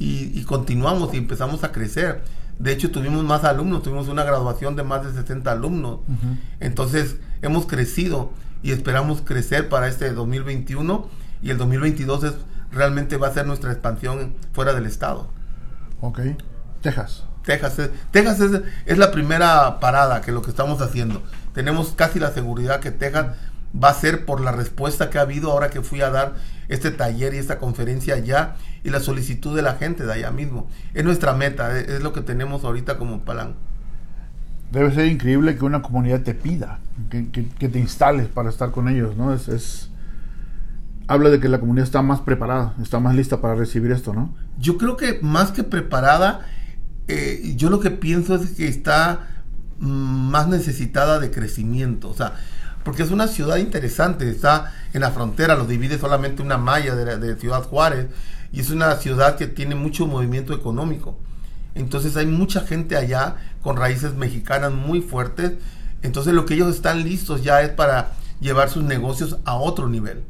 [0.01, 2.25] y, continuamos y empezamos a crecer.
[2.59, 6.01] De hecho, tuvimos más alumnos, tuvimos una graduación de más de 60 alumnos.
[6.59, 8.33] Entonces, hemos crecido
[8.65, 11.07] y esperamos crecer para este 2021
[11.41, 12.35] y el 2022 es,
[12.73, 15.29] realmente va a ser nuestra expansión fuera del estado.
[16.01, 16.21] Ok.
[16.81, 17.30] Texas.
[17.45, 21.23] Texas, es, Texas es, es la primera parada que lo que estamos haciendo.
[21.55, 23.29] Tenemos casi la seguridad que Texas
[23.73, 26.35] va a ser por la respuesta que ha habido ahora que fui a dar
[26.69, 30.69] este taller y esta conferencia allá y la solicitud de la gente de allá mismo.
[30.95, 33.57] Es nuestra meta, es, es lo que tenemos ahorita como palanca.
[34.73, 36.79] Debe ser increíble que una comunidad te pida,
[37.11, 39.33] que, que- que te instales para estar con ellos, ¿no?
[39.35, 39.91] Es, es-
[41.09, 44.33] habla de que la comunidad está más preparada, está más lista para recibir esto, ¿no?
[44.59, 46.47] Yo creo que más que preparada,
[47.11, 49.29] eh, yo lo que pienso es que está
[49.79, 52.35] más necesitada de crecimiento, o sea,
[52.85, 57.37] porque es una ciudad interesante, está en la frontera, lo divide solamente una malla de,
[57.37, 58.07] Ciudad Juárez,
[58.53, 61.19] y es una ciudad que tiene mucho movimiento económico.
[61.75, 65.53] Entonces hay mucha gente allá con raíces mexicanas muy fuertes,
[66.03, 70.23] entonces lo que ellos están listos ya es para llevar sus negocios a otro nivel.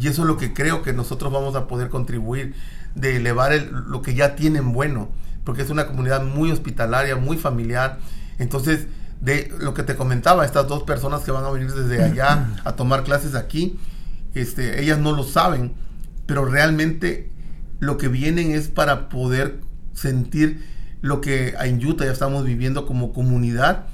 [0.00, 2.54] Y eso es lo que creo que nosotros vamos a poder contribuir,
[2.94, 5.10] de elevar el- lo que ya tienen bueno,
[5.46, 7.98] porque es una comunidad muy hospitalaria, muy familiar.
[8.38, 8.88] Entonces,
[9.20, 12.72] de lo que te comentaba, estas dos personas que van a venir desde allá a
[12.72, 13.78] tomar clases aquí,
[14.34, 15.72] este, ellas no lo saben,
[16.26, 17.30] pero realmente
[17.78, 19.60] lo que vienen es para poder
[19.92, 20.66] sentir
[21.00, 23.86] lo que en Utah ya estamos viviendo como comunidad,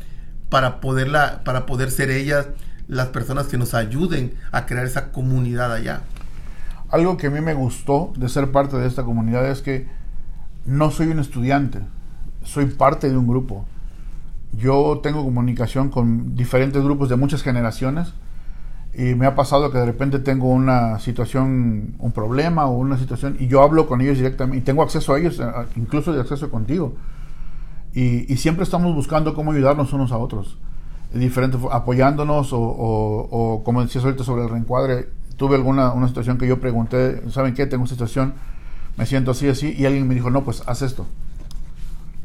[0.49, 2.47] para poderla, para poder ser ellas
[2.89, 6.01] las personas que nos ayuden a crear esa comunidad allá.
[6.89, 9.87] Algo que a mí me gustó de ser parte de esta comunidad es que
[10.67, 11.81] no soy un estudiante,
[12.45, 13.65] soy parte de un grupo.
[14.59, 18.13] Yo tengo comunicación con diferentes grupos de muchas generaciones
[18.95, 23.37] y me ha pasado que de repente tengo una situación, un problema o una situación
[23.41, 25.41] y yo hablo con ellos directamente y tengo acceso a ellos,
[25.77, 26.95] incluso de acceso contigo.
[27.95, 30.57] Y, siempre estamos buscando cómo ayudarnos unos a otros,
[31.13, 35.93] de diferente, fo- apoyándonos o, o- o como decías ahorita sobre el reencuadre, tuve alguna
[35.93, 37.67] una situación que yo pregunté, ¿saben qué?
[37.67, 38.33] Tengo una situación,
[38.97, 41.07] me siento así, así, y alguien me dijo, no, pues haz esto.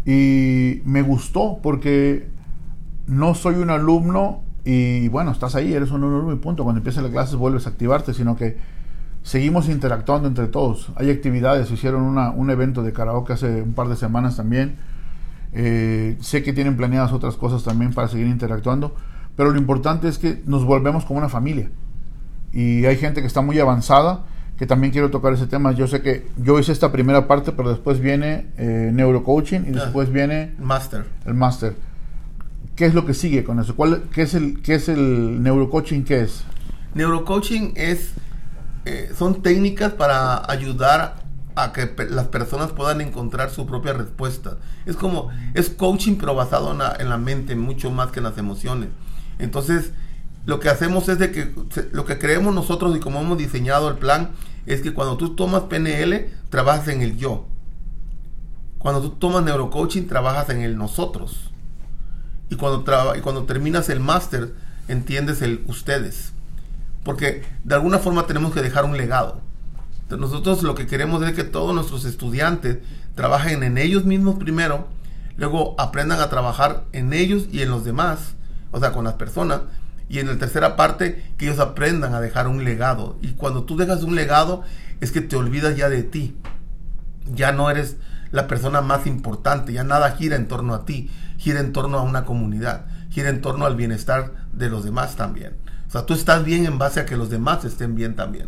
[0.06, 2.30] Y me gustó porque
[3.08, 6.64] no soy un alumno y bueno, estás ahí, eres un alumno y punto.
[6.64, 8.58] Cuando empiezan las clases vuelves a activarte, sino que
[9.24, 10.92] seguimos interactuando entre todos.
[10.96, 14.78] Hay actividades, hicieron una, un evento de karaoke hace un par de semanas también.
[15.54, 18.96] Eh, sé que tienen planeadas otras cosas también para seguir interactuando,
[19.36, 21.70] pero lo importante es que nos volvemos como una familia.
[22.54, 24.26] Y hay gente que está muy avanzada,
[24.58, 25.72] que también quiero tocar ese tema.
[25.72, 29.84] Yo sé que yo hice esta primera parte, pero después viene eh, neurocoaching y Ah.
[29.86, 31.06] después viene Master.
[31.26, 31.76] el máster.
[32.76, 33.76] ¿Qué es lo que sigue con eso?
[33.76, 36.04] ¿Cuál, qué, es el, ¿Qué es el neurocoaching?
[36.04, 36.44] ¿Qué es?
[36.94, 38.12] Neurocoaching es,
[38.86, 41.16] eh, son técnicas para ayudar
[41.56, 44.58] a que pe- las personas puedan encontrar su propia respuesta.
[44.86, 48.26] Es como, es coaching pero basado en la, en la mente mucho más que en
[48.26, 48.90] las emociones.
[49.40, 49.92] Entonces,
[50.48, 51.54] lo que hacemos es de que,
[51.92, 54.32] lo que creemos nosotros y como hemos diseñado el plan,
[54.66, 57.46] es que cuando tú tomas PNL, trabajas en el yo.
[58.78, 61.52] Cuando tú tomas neurocoaching, trabajas en el nosotros.
[62.50, 64.54] Y cuando, traba- y cuando terminas el máster,
[64.88, 66.32] entiendes el ustedes.
[67.04, 69.42] Porque de alguna forma tenemos que dejar un legado.
[70.10, 72.78] Nosotros lo que queremos es que todos nuestros estudiantes
[73.16, 74.88] trabajen en ellos mismos primero,
[75.36, 78.36] luego aprendan a trabajar en ellos y en los demás,
[78.72, 79.62] o sea, con las personas,
[80.10, 83.18] y en la tercera parte que ellos aprendan a dejar un legado.
[83.22, 84.64] Y cuando tú dejas un legado
[85.02, 86.38] es que te olvidas ya de ti
[87.34, 87.98] ya no eres
[88.32, 92.04] la persona más importante, ya nada gira en torno a ti, gira en torno a
[92.04, 95.54] una comunidad, gira en torno al bienestar de los demás también.
[95.88, 98.48] O sea, tú estás bien en base a que los demás estén bien también.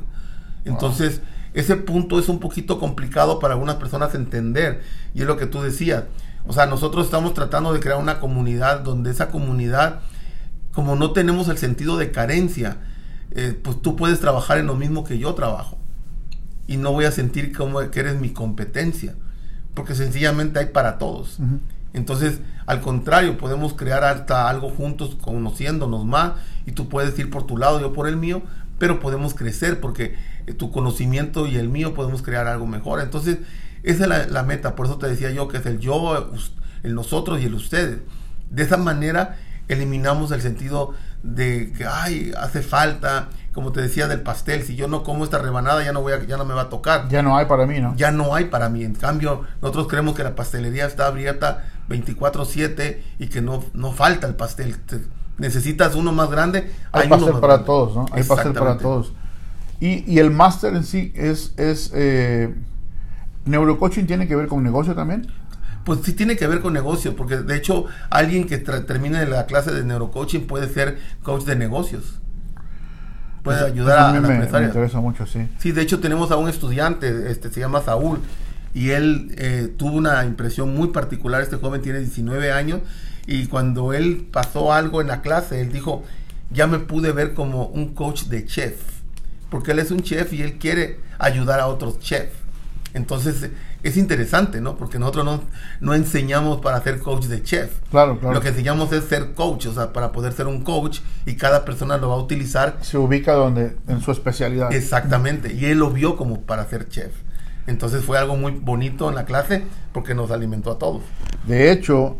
[0.65, 1.21] Entonces,
[1.53, 4.81] ese punto es un poquito complicado para algunas personas entender,
[5.13, 6.03] y es lo que tú decías.
[6.45, 10.01] O sea, nosotros estamos tratando de crear una comunidad donde esa comunidad,
[10.73, 12.77] como no tenemos el sentido de carencia,
[13.31, 15.77] eh, pues tú puedes trabajar en lo mismo que yo trabajo
[16.69, 19.15] y no voy a sentir como que eres mi competencia,
[19.73, 21.39] porque sencillamente hay para todos.
[21.93, 26.33] Entonces, al contrario, podemos crear hasta algo juntos, conociéndonos más,
[26.67, 28.43] y tú puedes ir por tu lado, yo por el mío,
[28.77, 33.01] pero podemos crecer porque eh, tu conocimiento y el mío podemos crear algo mejor.
[33.01, 33.39] Entonces,
[33.81, 36.31] esa es la, la meta, por eso te decía yo que es el yo,
[36.83, 37.97] el nosotros y el ustedes.
[38.51, 39.37] De esa manera
[39.69, 40.93] eliminamos el sentido
[41.23, 45.37] de que, ay, hace falta, como te decía del pastel, si yo no como esta
[45.39, 47.65] rebanada ya no, voy a, ya no me va a tocar Ya no hay para
[47.65, 47.95] mí, ¿no?
[47.95, 48.83] ya no hay para mí.
[48.83, 54.27] En cambio, nosotros creemos que la pastelería está abierta 24/7 y que no, no falta
[54.27, 54.77] el pastel.
[54.79, 55.01] Te-
[55.37, 56.71] necesitas uno más grande.
[56.91, 57.65] Hay pastel para grande.
[57.65, 58.05] todos, ¿no?
[58.11, 59.13] Hay pastel para todos.
[59.79, 62.53] Y, y el máster en sí es, es eh,
[63.45, 65.27] neurocoaching tiene que ver con negocio también.
[65.85, 69.71] Pues sí tiene que ver con negocio, porque de hecho alguien que termine la clase
[69.71, 72.19] de neurocoaching puede ser coach de negocios.
[73.43, 75.47] Puede Eso- ayudar eso a, mí a las me, me interesa mucho, sí.
[75.57, 78.19] Sí, de hecho tenemos a un estudiante, este se llama Saúl.
[78.73, 81.41] y él eh, tuvo una impresión muy particular.
[81.41, 82.81] Este joven tiene 19 años
[83.25, 86.03] y cuando él pasó algo en la clase, él dijo,
[86.51, 88.75] ya me pude ver como un coach de chef,
[89.49, 92.33] porque él es un chef y él quiere ayudar a otros chefs.
[92.93, 93.49] Entonces
[93.83, 94.75] es interesante, ¿no?
[94.75, 95.41] Porque nosotros no,
[95.79, 97.79] no enseñamos para ser coach de chef.
[97.91, 98.35] Claro, claro.
[98.35, 101.65] Lo que enseñamos es ser coach, o sea, para poder ser un coach y cada
[101.65, 102.77] persona lo va a utilizar.
[102.81, 104.73] Se ubica donde, en su especialidad.
[104.73, 107.13] Exactamente, y él lo vio como para ser chef.
[107.67, 109.63] Entonces fue algo muy bonito en la clase
[109.93, 111.03] porque nos alimentó a todos.
[111.45, 112.17] De hecho,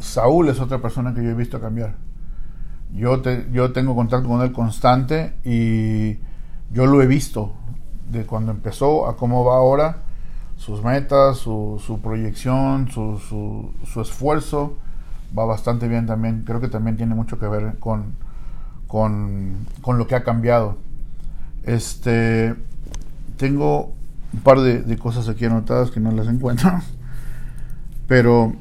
[0.00, 1.94] Saúl es otra persona que yo he visto cambiar.
[2.94, 6.18] Yo, te, yo tengo contacto con él constante y
[6.72, 7.52] yo lo he visto
[8.10, 10.02] de cuando empezó a cómo va ahora,
[10.56, 14.76] sus metas, su, proyección, su, esfuerzo,
[15.36, 16.42] va bastante bien también.
[16.44, 18.14] Creo que también tiene mucho que ver con,
[18.86, 20.76] con, lo que ha cambiado.
[21.62, 22.54] Este,
[23.36, 23.92] tengo
[24.32, 26.72] un par de, cosas aquí anotadas que no las encuentro,
[28.08, 28.54] pero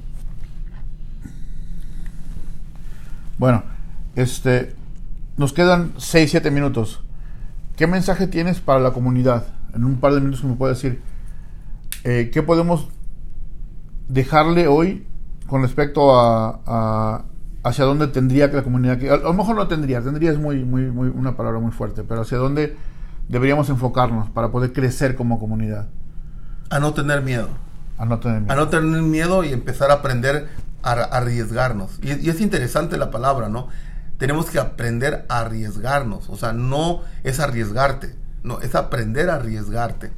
[3.37, 3.63] bueno,
[4.15, 4.75] este,
[5.37, 7.01] nos quedan 6, 7 minutos.
[7.75, 9.47] ¿Qué mensaje tienes para la comunidad?
[9.73, 11.01] En un par de minutos me puedes decir,
[12.05, 12.87] eh, ¿qué podemos
[14.07, 15.05] dejarle hoy
[15.47, 17.25] con respecto a, a,
[17.63, 20.63] hacia dónde tendría que la comunidad que a, lo mejor no tendría, tendría es muy,
[20.63, 22.77] muy, muy una palabra muy fuerte, pero hacia dónde
[23.27, 25.89] deberíamos enfocarnos para poder crecer como comunidad?
[26.69, 27.49] A no tener miedo.
[27.97, 28.53] A no tener miedo.
[28.53, 30.47] A no tener miedo y empezar a aprender
[30.81, 31.99] a arriesgarnos.
[32.01, 33.67] Y, y es interesante la palabra, ¿no?
[34.17, 36.29] tenemos que aprender a arriesgarnos.
[36.29, 40.11] O sea, no es arriesgarte, no, es aprender a arriesgarte.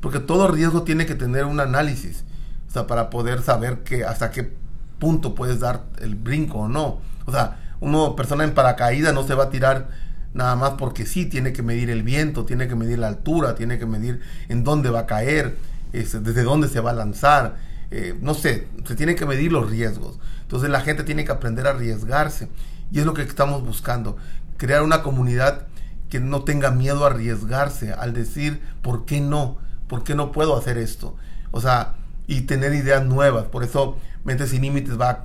[0.00, 2.24] Porque todo riesgo tiene que tener un análisis.
[2.68, 4.52] O sea, para poder saber que hasta qué
[4.98, 7.00] punto puedes dar el brinco o no.
[7.26, 9.88] O sea, una persona en paracaídas no se va a tirar
[10.34, 13.78] nada más porque sí, tiene que medir el viento, tiene que medir la altura, tiene
[13.78, 15.56] que medir en dónde va a caer,
[15.92, 17.56] este, desde dónde se va a lanzar.
[17.90, 20.18] Eh, no sé, se tiene que medir los riesgos.
[20.42, 22.48] Entonces la gente tiene que aprender a arriesgarse.
[22.92, 24.16] Y es lo que estamos buscando,
[24.56, 25.66] crear una comunidad
[26.08, 29.58] que no tenga miedo a arriesgarse, al decir, ¿por qué no?
[29.90, 31.16] ¿Por qué no puedo hacer esto?
[31.50, 31.94] O sea,
[32.28, 33.46] y tener ideas nuevas.
[33.46, 35.24] Por eso Mentes Sin Límites va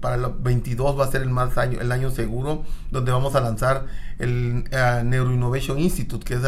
[0.00, 2.62] para el 22 va a ser el más año, el año seguro,
[2.92, 3.86] donde vamos a lanzar
[4.20, 6.40] el uh, Neuro Innovation Institute, que es,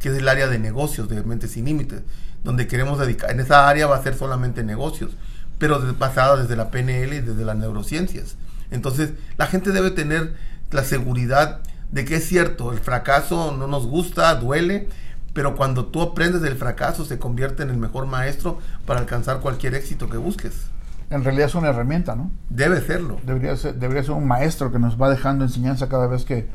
[0.00, 2.02] que es el área de negocios de Mentes Sin Límites,
[2.42, 5.12] donde queremos dedicar, en esa área va a ser solamente negocios,
[5.58, 8.34] pero basada desde la PNL y desde las neurociencias.
[8.72, 10.34] Entonces, la gente debe tener
[10.72, 11.60] la seguridad
[11.92, 14.88] de que es cierto, el fracaso no nos gusta, duele,
[15.32, 19.74] pero cuando tú aprendes del fracaso se convierte en el mejor maestro para alcanzar cualquier
[19.74, 20.66] éxito que busques.
[21.10, 22.30] En realidad es una herramienta, ¿no?
[22.48, 23.18] Debe serlo.
[23.24, 26.48] Debería ser, debería ser un maestro que nos va dejando enseñanza cada vez que,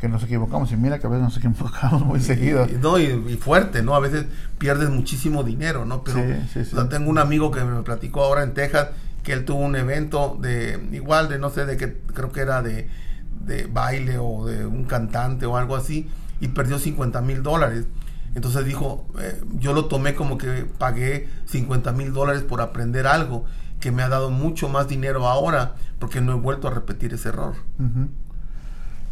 [0.00, 0.70] que nos equivocamos.
[0.72, 2.66] Y mira que a veces nos equivocamos muy seguido.
[2.66, 3.94] Y, no, y, y, fuerte, ¿no?
[3.94, 4.26] A veces
[4.58, 6.04] pierdes muchísimo dinero, ¿no?
[6.04, 6.76] Pero sí, sí, sí.
[6.76, 8.88] O sea, tengo un amigo que me platicó ahora en Texas
[9.22, 12.62] que él tuvo un evento de igual de no sé de qué creo que era
[12.62, 12.88] de,
[13.44, 16.08] de baile o de un cantante o algo así
[16.40, 17.86] y perdió 50 mil dólares
[18.34, 23.44] entonces dijo eh, yo lo tomé como que pagué 50 mil dólares por aprender algo
[23.80, 27.30] que me ha dado mucho más dinero ahora porque no he vuelto a repetir ese
[27.30, 28.08] error uh -huh.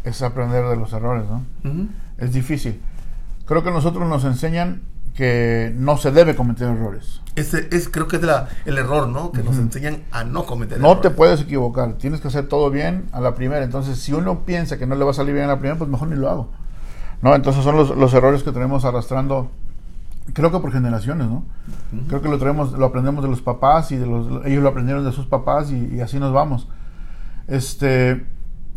[0.05, 1.89] es aprender de los errores no uh -huh.
[2.19, 2.81] es difícil
[3.45, 4.83] creo que nosotros nos enseñan
[5.19, 7.23] que no se debe cometer errores.
[7.35, 9.33] Ese es, creo que es la, el error, ¿no?
[9.33, 9.47] Que uh -huh.
[9.47, 11.03] nos enseñan a no cometer no errores.
[11.03, 13.65] te puedes equivocar, tienes que hacer todo bien a la primera.
[13.65, 15.91] Entonces, si uno piensa que no le va a salir bien a la primera, pues
[15.91, 16.53] mejor ni lo hago.
[17.23, 17.35] ¿No?
[17.35, 19.51] Entonces son los, los errores que tenemos arrastrando,
[20.33, 21.37] creo que por generaciones, ¿no?
[21.37, 22.07] Uh -huh.
[22.09, 25.05] Creo que lo traemos, lo aprendemos de los papás y de los, ellos lo aprendieron
[25.05, 26.69] de sus papás y, y así nos vamos.
[27.49, 28.25] Este,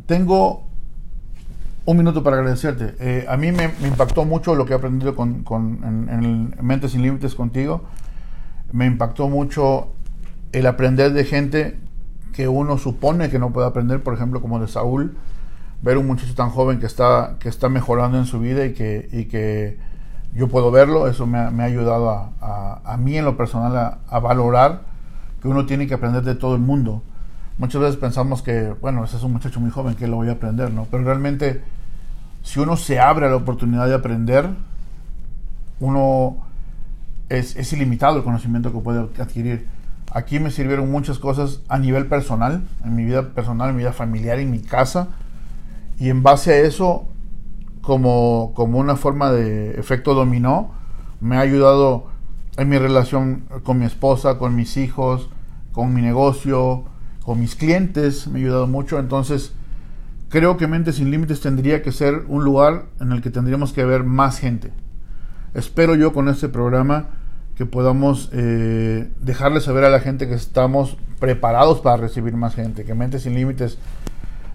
[0.05, 0.63] tengo
[1.85, 2.95] un minuto para agradecerte.
[2.99, 6.23] Eh, a mí me, me, impactó mucho lo que he aprendido con, con en, en,
[6.23, 7.83] el Mentes Sin Límites contigo.
[8.71, 9.89] Me impactó mucho
[10.51, 11.79] el aprender de gente
[12.33, 15.17] que uno supone que no puede aprender, por ejemplo, como de Saúl.
[15.81, 19.09] Ver un muchacho tan joven que está, que está mejorando en su vida y que,
[19.11, 19.77] y que
[20.33, 24.19] yo puedo verlo, eso me ha, ayudado a, a, mí en lo personal a, a
[24.19, 24.81] valorar
[25.41, 27.01] que uno tiene que aprender de todo el mundo
[27.61, 30.33] muchas veces pensamos que, bueno, ese es un muchacho muy joven, que lo voy a
[30.33, 30.87] aprender, ¿no?
[30.89, 31.61] Pero realmente,
[32.41, 34.49] si uno se abre a la oportunidad de aprender,
[35.79, 36.37] uno
[37.29, 39.67] es, es, ilimitado el conocimiento que puede adquirir.
[40.11, 43.93] Aquí me sirvieron muchas cosas a nivel personal, en mi vida personal, en mi vida
[43.93, 45.09] familiar, en mi casa,
[46.01, 47.05] y en base a eso,
[47.83, 50.71] como, como una forma de efecto dominó,
[51.19, 52.07] me ha ayudado
[52.57, 55.29] en mi relación con mi esposa, con mis hijos,
[55.71, 56.85] con mi negocio,
[57.23, 58.97] con mis clientes, me ha ayudado mucho.
[58.97, 59.53] Entonces,
[60.29, 63.85] creo que Mentes Sin Límites tendría que ser un lugar en el que tendríamos que
[63.85, 64.71] ver más gente.
[65.53, 67.09] Espero yo con este programa
[67.55, 72.85] que podamos eh, dejarle saber a la gente que estamos preparados para recibir más gente,
[72.85, 73.77] que Mentes Sin Límites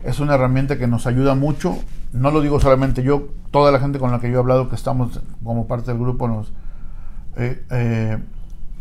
[0.07, 1.77] es una herramienta que nos ayuda mucho.
[2.13, 4.77] No lo digo solamente yo, toda la gente con la que yo he hablado, que
[4.77, 6.53] estamos como parte del grupo, nos
[7.37, 8.19] eh, eh,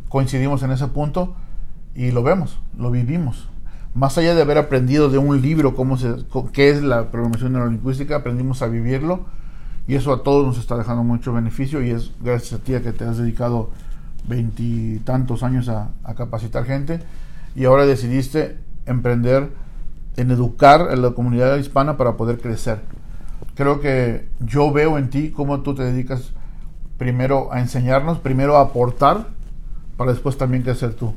[0.08, 1.36] coincidimos en ese punto
[1.96, 3.50] y lo vemos, lo vivimos.
[3.96, 6.14] Más allá de haber aprendido de un libro cómo se,
[6.54, 9.26] qué es la programación neurolingüística, aprendimos a vivirlo
[9.88, 12.92] y eso a todos nos está dejando mucho beneficio y es gracias a ti que
[12.92, 13.72] te has dedicado
[14.28, 17.00] veintitantos años a capacitar gente
[17.56, 19.65] y ahora decidiste emprender
[20.18, 22.82] en educar a la comunidad hispana para poder crecer.
[23.56, 26.32] Creo que yo veo en ti cómo tú te dedicas
[26.98, 29.28] primero a enseñarnos, primero a aportar,
[29.98, 31.14] para después también crecer tú.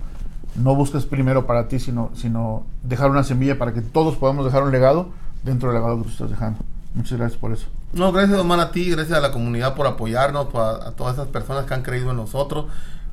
[0.57, 4.63] No busques primero para ti, sino, sino dejar una semilla para que todos podamos dejar
[4.63, 5.11] un legado
[5.45, 6.61] dentro del legado que tú estás dejando.
[6.95, 7.67] Muchas gracias por eso.
[7.93, 11.65] No, gracias, Omar, a ti, gracias a la comunidad por apoyarnos, a todas esas personas
[11.65, 12.67] que han creído en nosotros.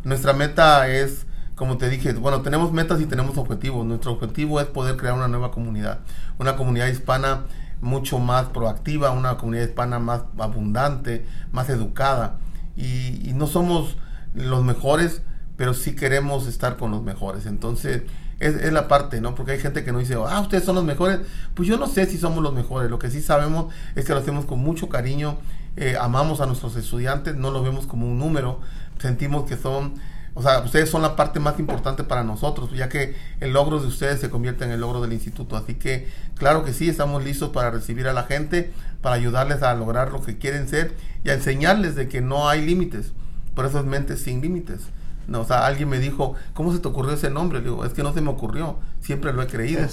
[0.04, 1.26] Nuestra meta es
[1.56, 3.86] como te dije, bueno, tenemos metas y tenemos objetivos.
[3.86, 6.00] Nuestro objetivo es poder crear una nueva comunidad,
[6.38, 7.44] una comunidad hispana
[7.82, 12.38] mucho más proactiva, una comunidad hispana más abundante, más educada.
[12.76, 13.98] Y, no somos
[14.34, 15.22] los mejores,
[15.56, 17.46] pero sí queremos estar con los mejores.
[17.46, 18.04] Entonces,
[18.40, 19.34] es, la parte, ¿no?
[19.34, 21.20] Porque hay gente que nos dice, ah, ustedes son los mejores.
[21.54, 22.90] Pues yo no sé si somos los mejores.
[22.90, 25.38] Lo que sí sabemos es que lo hacemos con mucho cariño.
[25.78, 28.60] Eh, amamos a nuestros estudiantes, no los vemos como un número.
[29.00, 29.96] Sentimos que son
[30.38, 33.88] o sea, ustedes son la parte más importante para nosotros, ya que el logro de
[33.88, 35.56] ustedes se convierte en el logro del instituto.
[35.56, 39.74] Así que, claro que sí, estamos listos para recibir a la gente, para ayudarles a
[39.76, 43.14] lograr lo que quieren ser y a enseñarles de que no hay límites.
[43.56, 44.82] Por eso es mentes sin límites.
[45.28, 47.60] No, o sea, alguien me dijo, ¿cómo se te ocurrió ese nombre?
[47.60, 49.88] Le digo, es que no se me ocurrió, siempre lo he creído.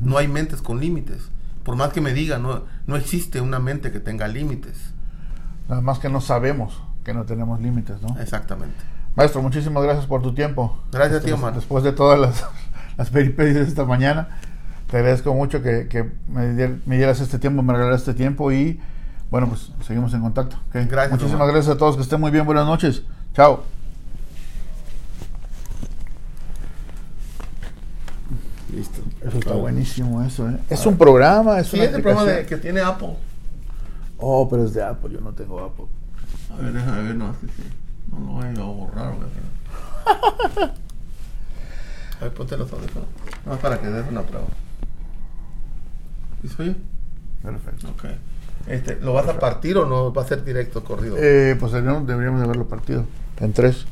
[0.00, 1.28] No hay mentes con límites.
[1.62, 4.76] Por más que me digan, no, no existe una mente que tenga límites.
[5.68, 8.18] Nada más que no sabemos que no tenemos límites, ¿no?
[8.20, 8.91] Exactamente.
[9.14, 10.78] Maestro, muchísimas gracias por tu tiempo.
[10.90, 11.54] Gracias a ti, Omar.
[11.54, 12.46] Después de todas las,
[12.96, 14.40] las peripecias de esta mañana,
[14.90, 18.80] te agradezco mucho que, me, dieras este tiempo, me regalaras este tiempo y
[19.30, 20.56] bueno, pues seguimos en contacto.
[20.72, 21.10] Gracias.
[21.10, 23.02] Muchísimas gracias a todos, que estén muy bien, buenas noches.
[23.34, 23.64] Chao.
[28.74, 29.02] Listo.
[29.20, 30.58] Eso está buenísimo, eso, ¿eh?
[30.70, 33.16] Es un programa, es sí, es el programa de, que tiene Apple.
[34.16, 35.84] Oh, pero es de Apple, yo no tengo Apple.
[36.50, 37.62] A ver, déjame ver, no, sí, sí.
[38.12, 39.14] No lo vaya a borrar,
[42.20, 43.08] A ver, ponte los audífonos.
[43.44, 44.46] No, para que des una prueba.
[46.42, 46.76] ¿Y se oye?
[47.42, 47.88] Perfecto.
[47.88, 48.04] Ok.
[48.68, 51.16] Este, ¿Lo vas a partir o no va a ser directo corrido?
[51.18, 53.04] Eh, pues deberíamos, deberíamos de haberlo partido.
[53.40, 53.86] En tres.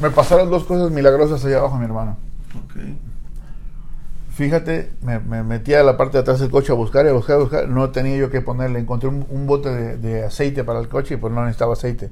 [0.00, 2.16] Me pasaron dos cosas milagrosas allá abajo, mi hermano.
[2.64, 2.80] Ok.
[4.30, 7.12] Fíjate, me, me metí a la parte de atrás del coche a buscar y a
[7.12, 7.68] buscar, a buscar.
[7.68, 8.80] No tenía yo que ponerle.
[8.80, 12.10] Encontré un, bote de, de, aceite para el coche y pues no necesitaba aceite.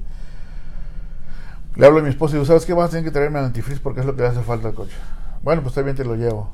[1.75, 2.73] Le hablo a mi esposa y digo, ¿sabes qué?
[2.73, 4.73] Vas a tener que traerme el antifreeze porque es lo que le hace falta al
[4.73, 4.95] coche.
[5.43, 6.49] Bueno, pues está bien, te lo llevo.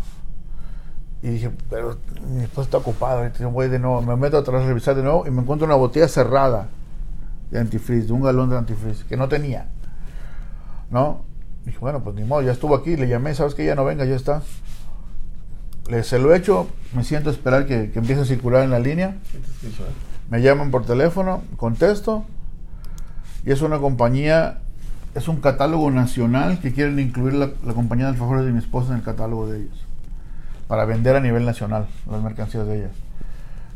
[1.21, 1.97] Y dije, pero
[2.27, 5.31] mi esposa está ocupada, voy de nuevo, me meto atrás a revisar de nuevo y
[5.31, 6.67] me encuentro una botella cerrada
[7.51, 9.67] de antifreeze, de un galón de antifreeze, que no tenía.
[10.89, 11.23] ¿No?
[11.65, 13.65] dije, bueno, pues ni modo, ya estuvo aquí, le llamé, ¿sabes qué?
[13.65, 14.41] Ya no venga, ya está.
[15.87, 18.71] Le, se lo he hecho, me siento a esperar que, que empiece a circular en
[18.71, 19.17] la línea.
[20.29, 22.25] Me llaman por teléfono, contesto,
[23.45, 24.59] y es una compañía
[25.13, 28.99] es un catálogo nacional que quieren incluir la, compañía de alfajores de mi esposa en
[28.99, 29.85] el catálogo de ellos
[30.67, 32.91] para vender a nivel nacional las mercancías de ellas.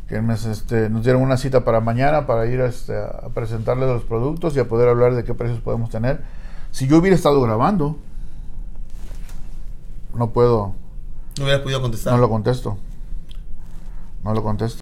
[0.08, 4.56] Que este, nos dieron una cita para mañana para ir este, a presentarles los productos
[4.56, 6.20] y a poder hablar de qué precios podemos tener.
[6.70, 7.98] Si yo hubiera estado grabando
[10.16, 10.74] no puedo.
[11.38, 12.14] No hubiera podido contestar.
[12.14, 12.78] No lo contesto.
[14.24, 14.74] No lo contesto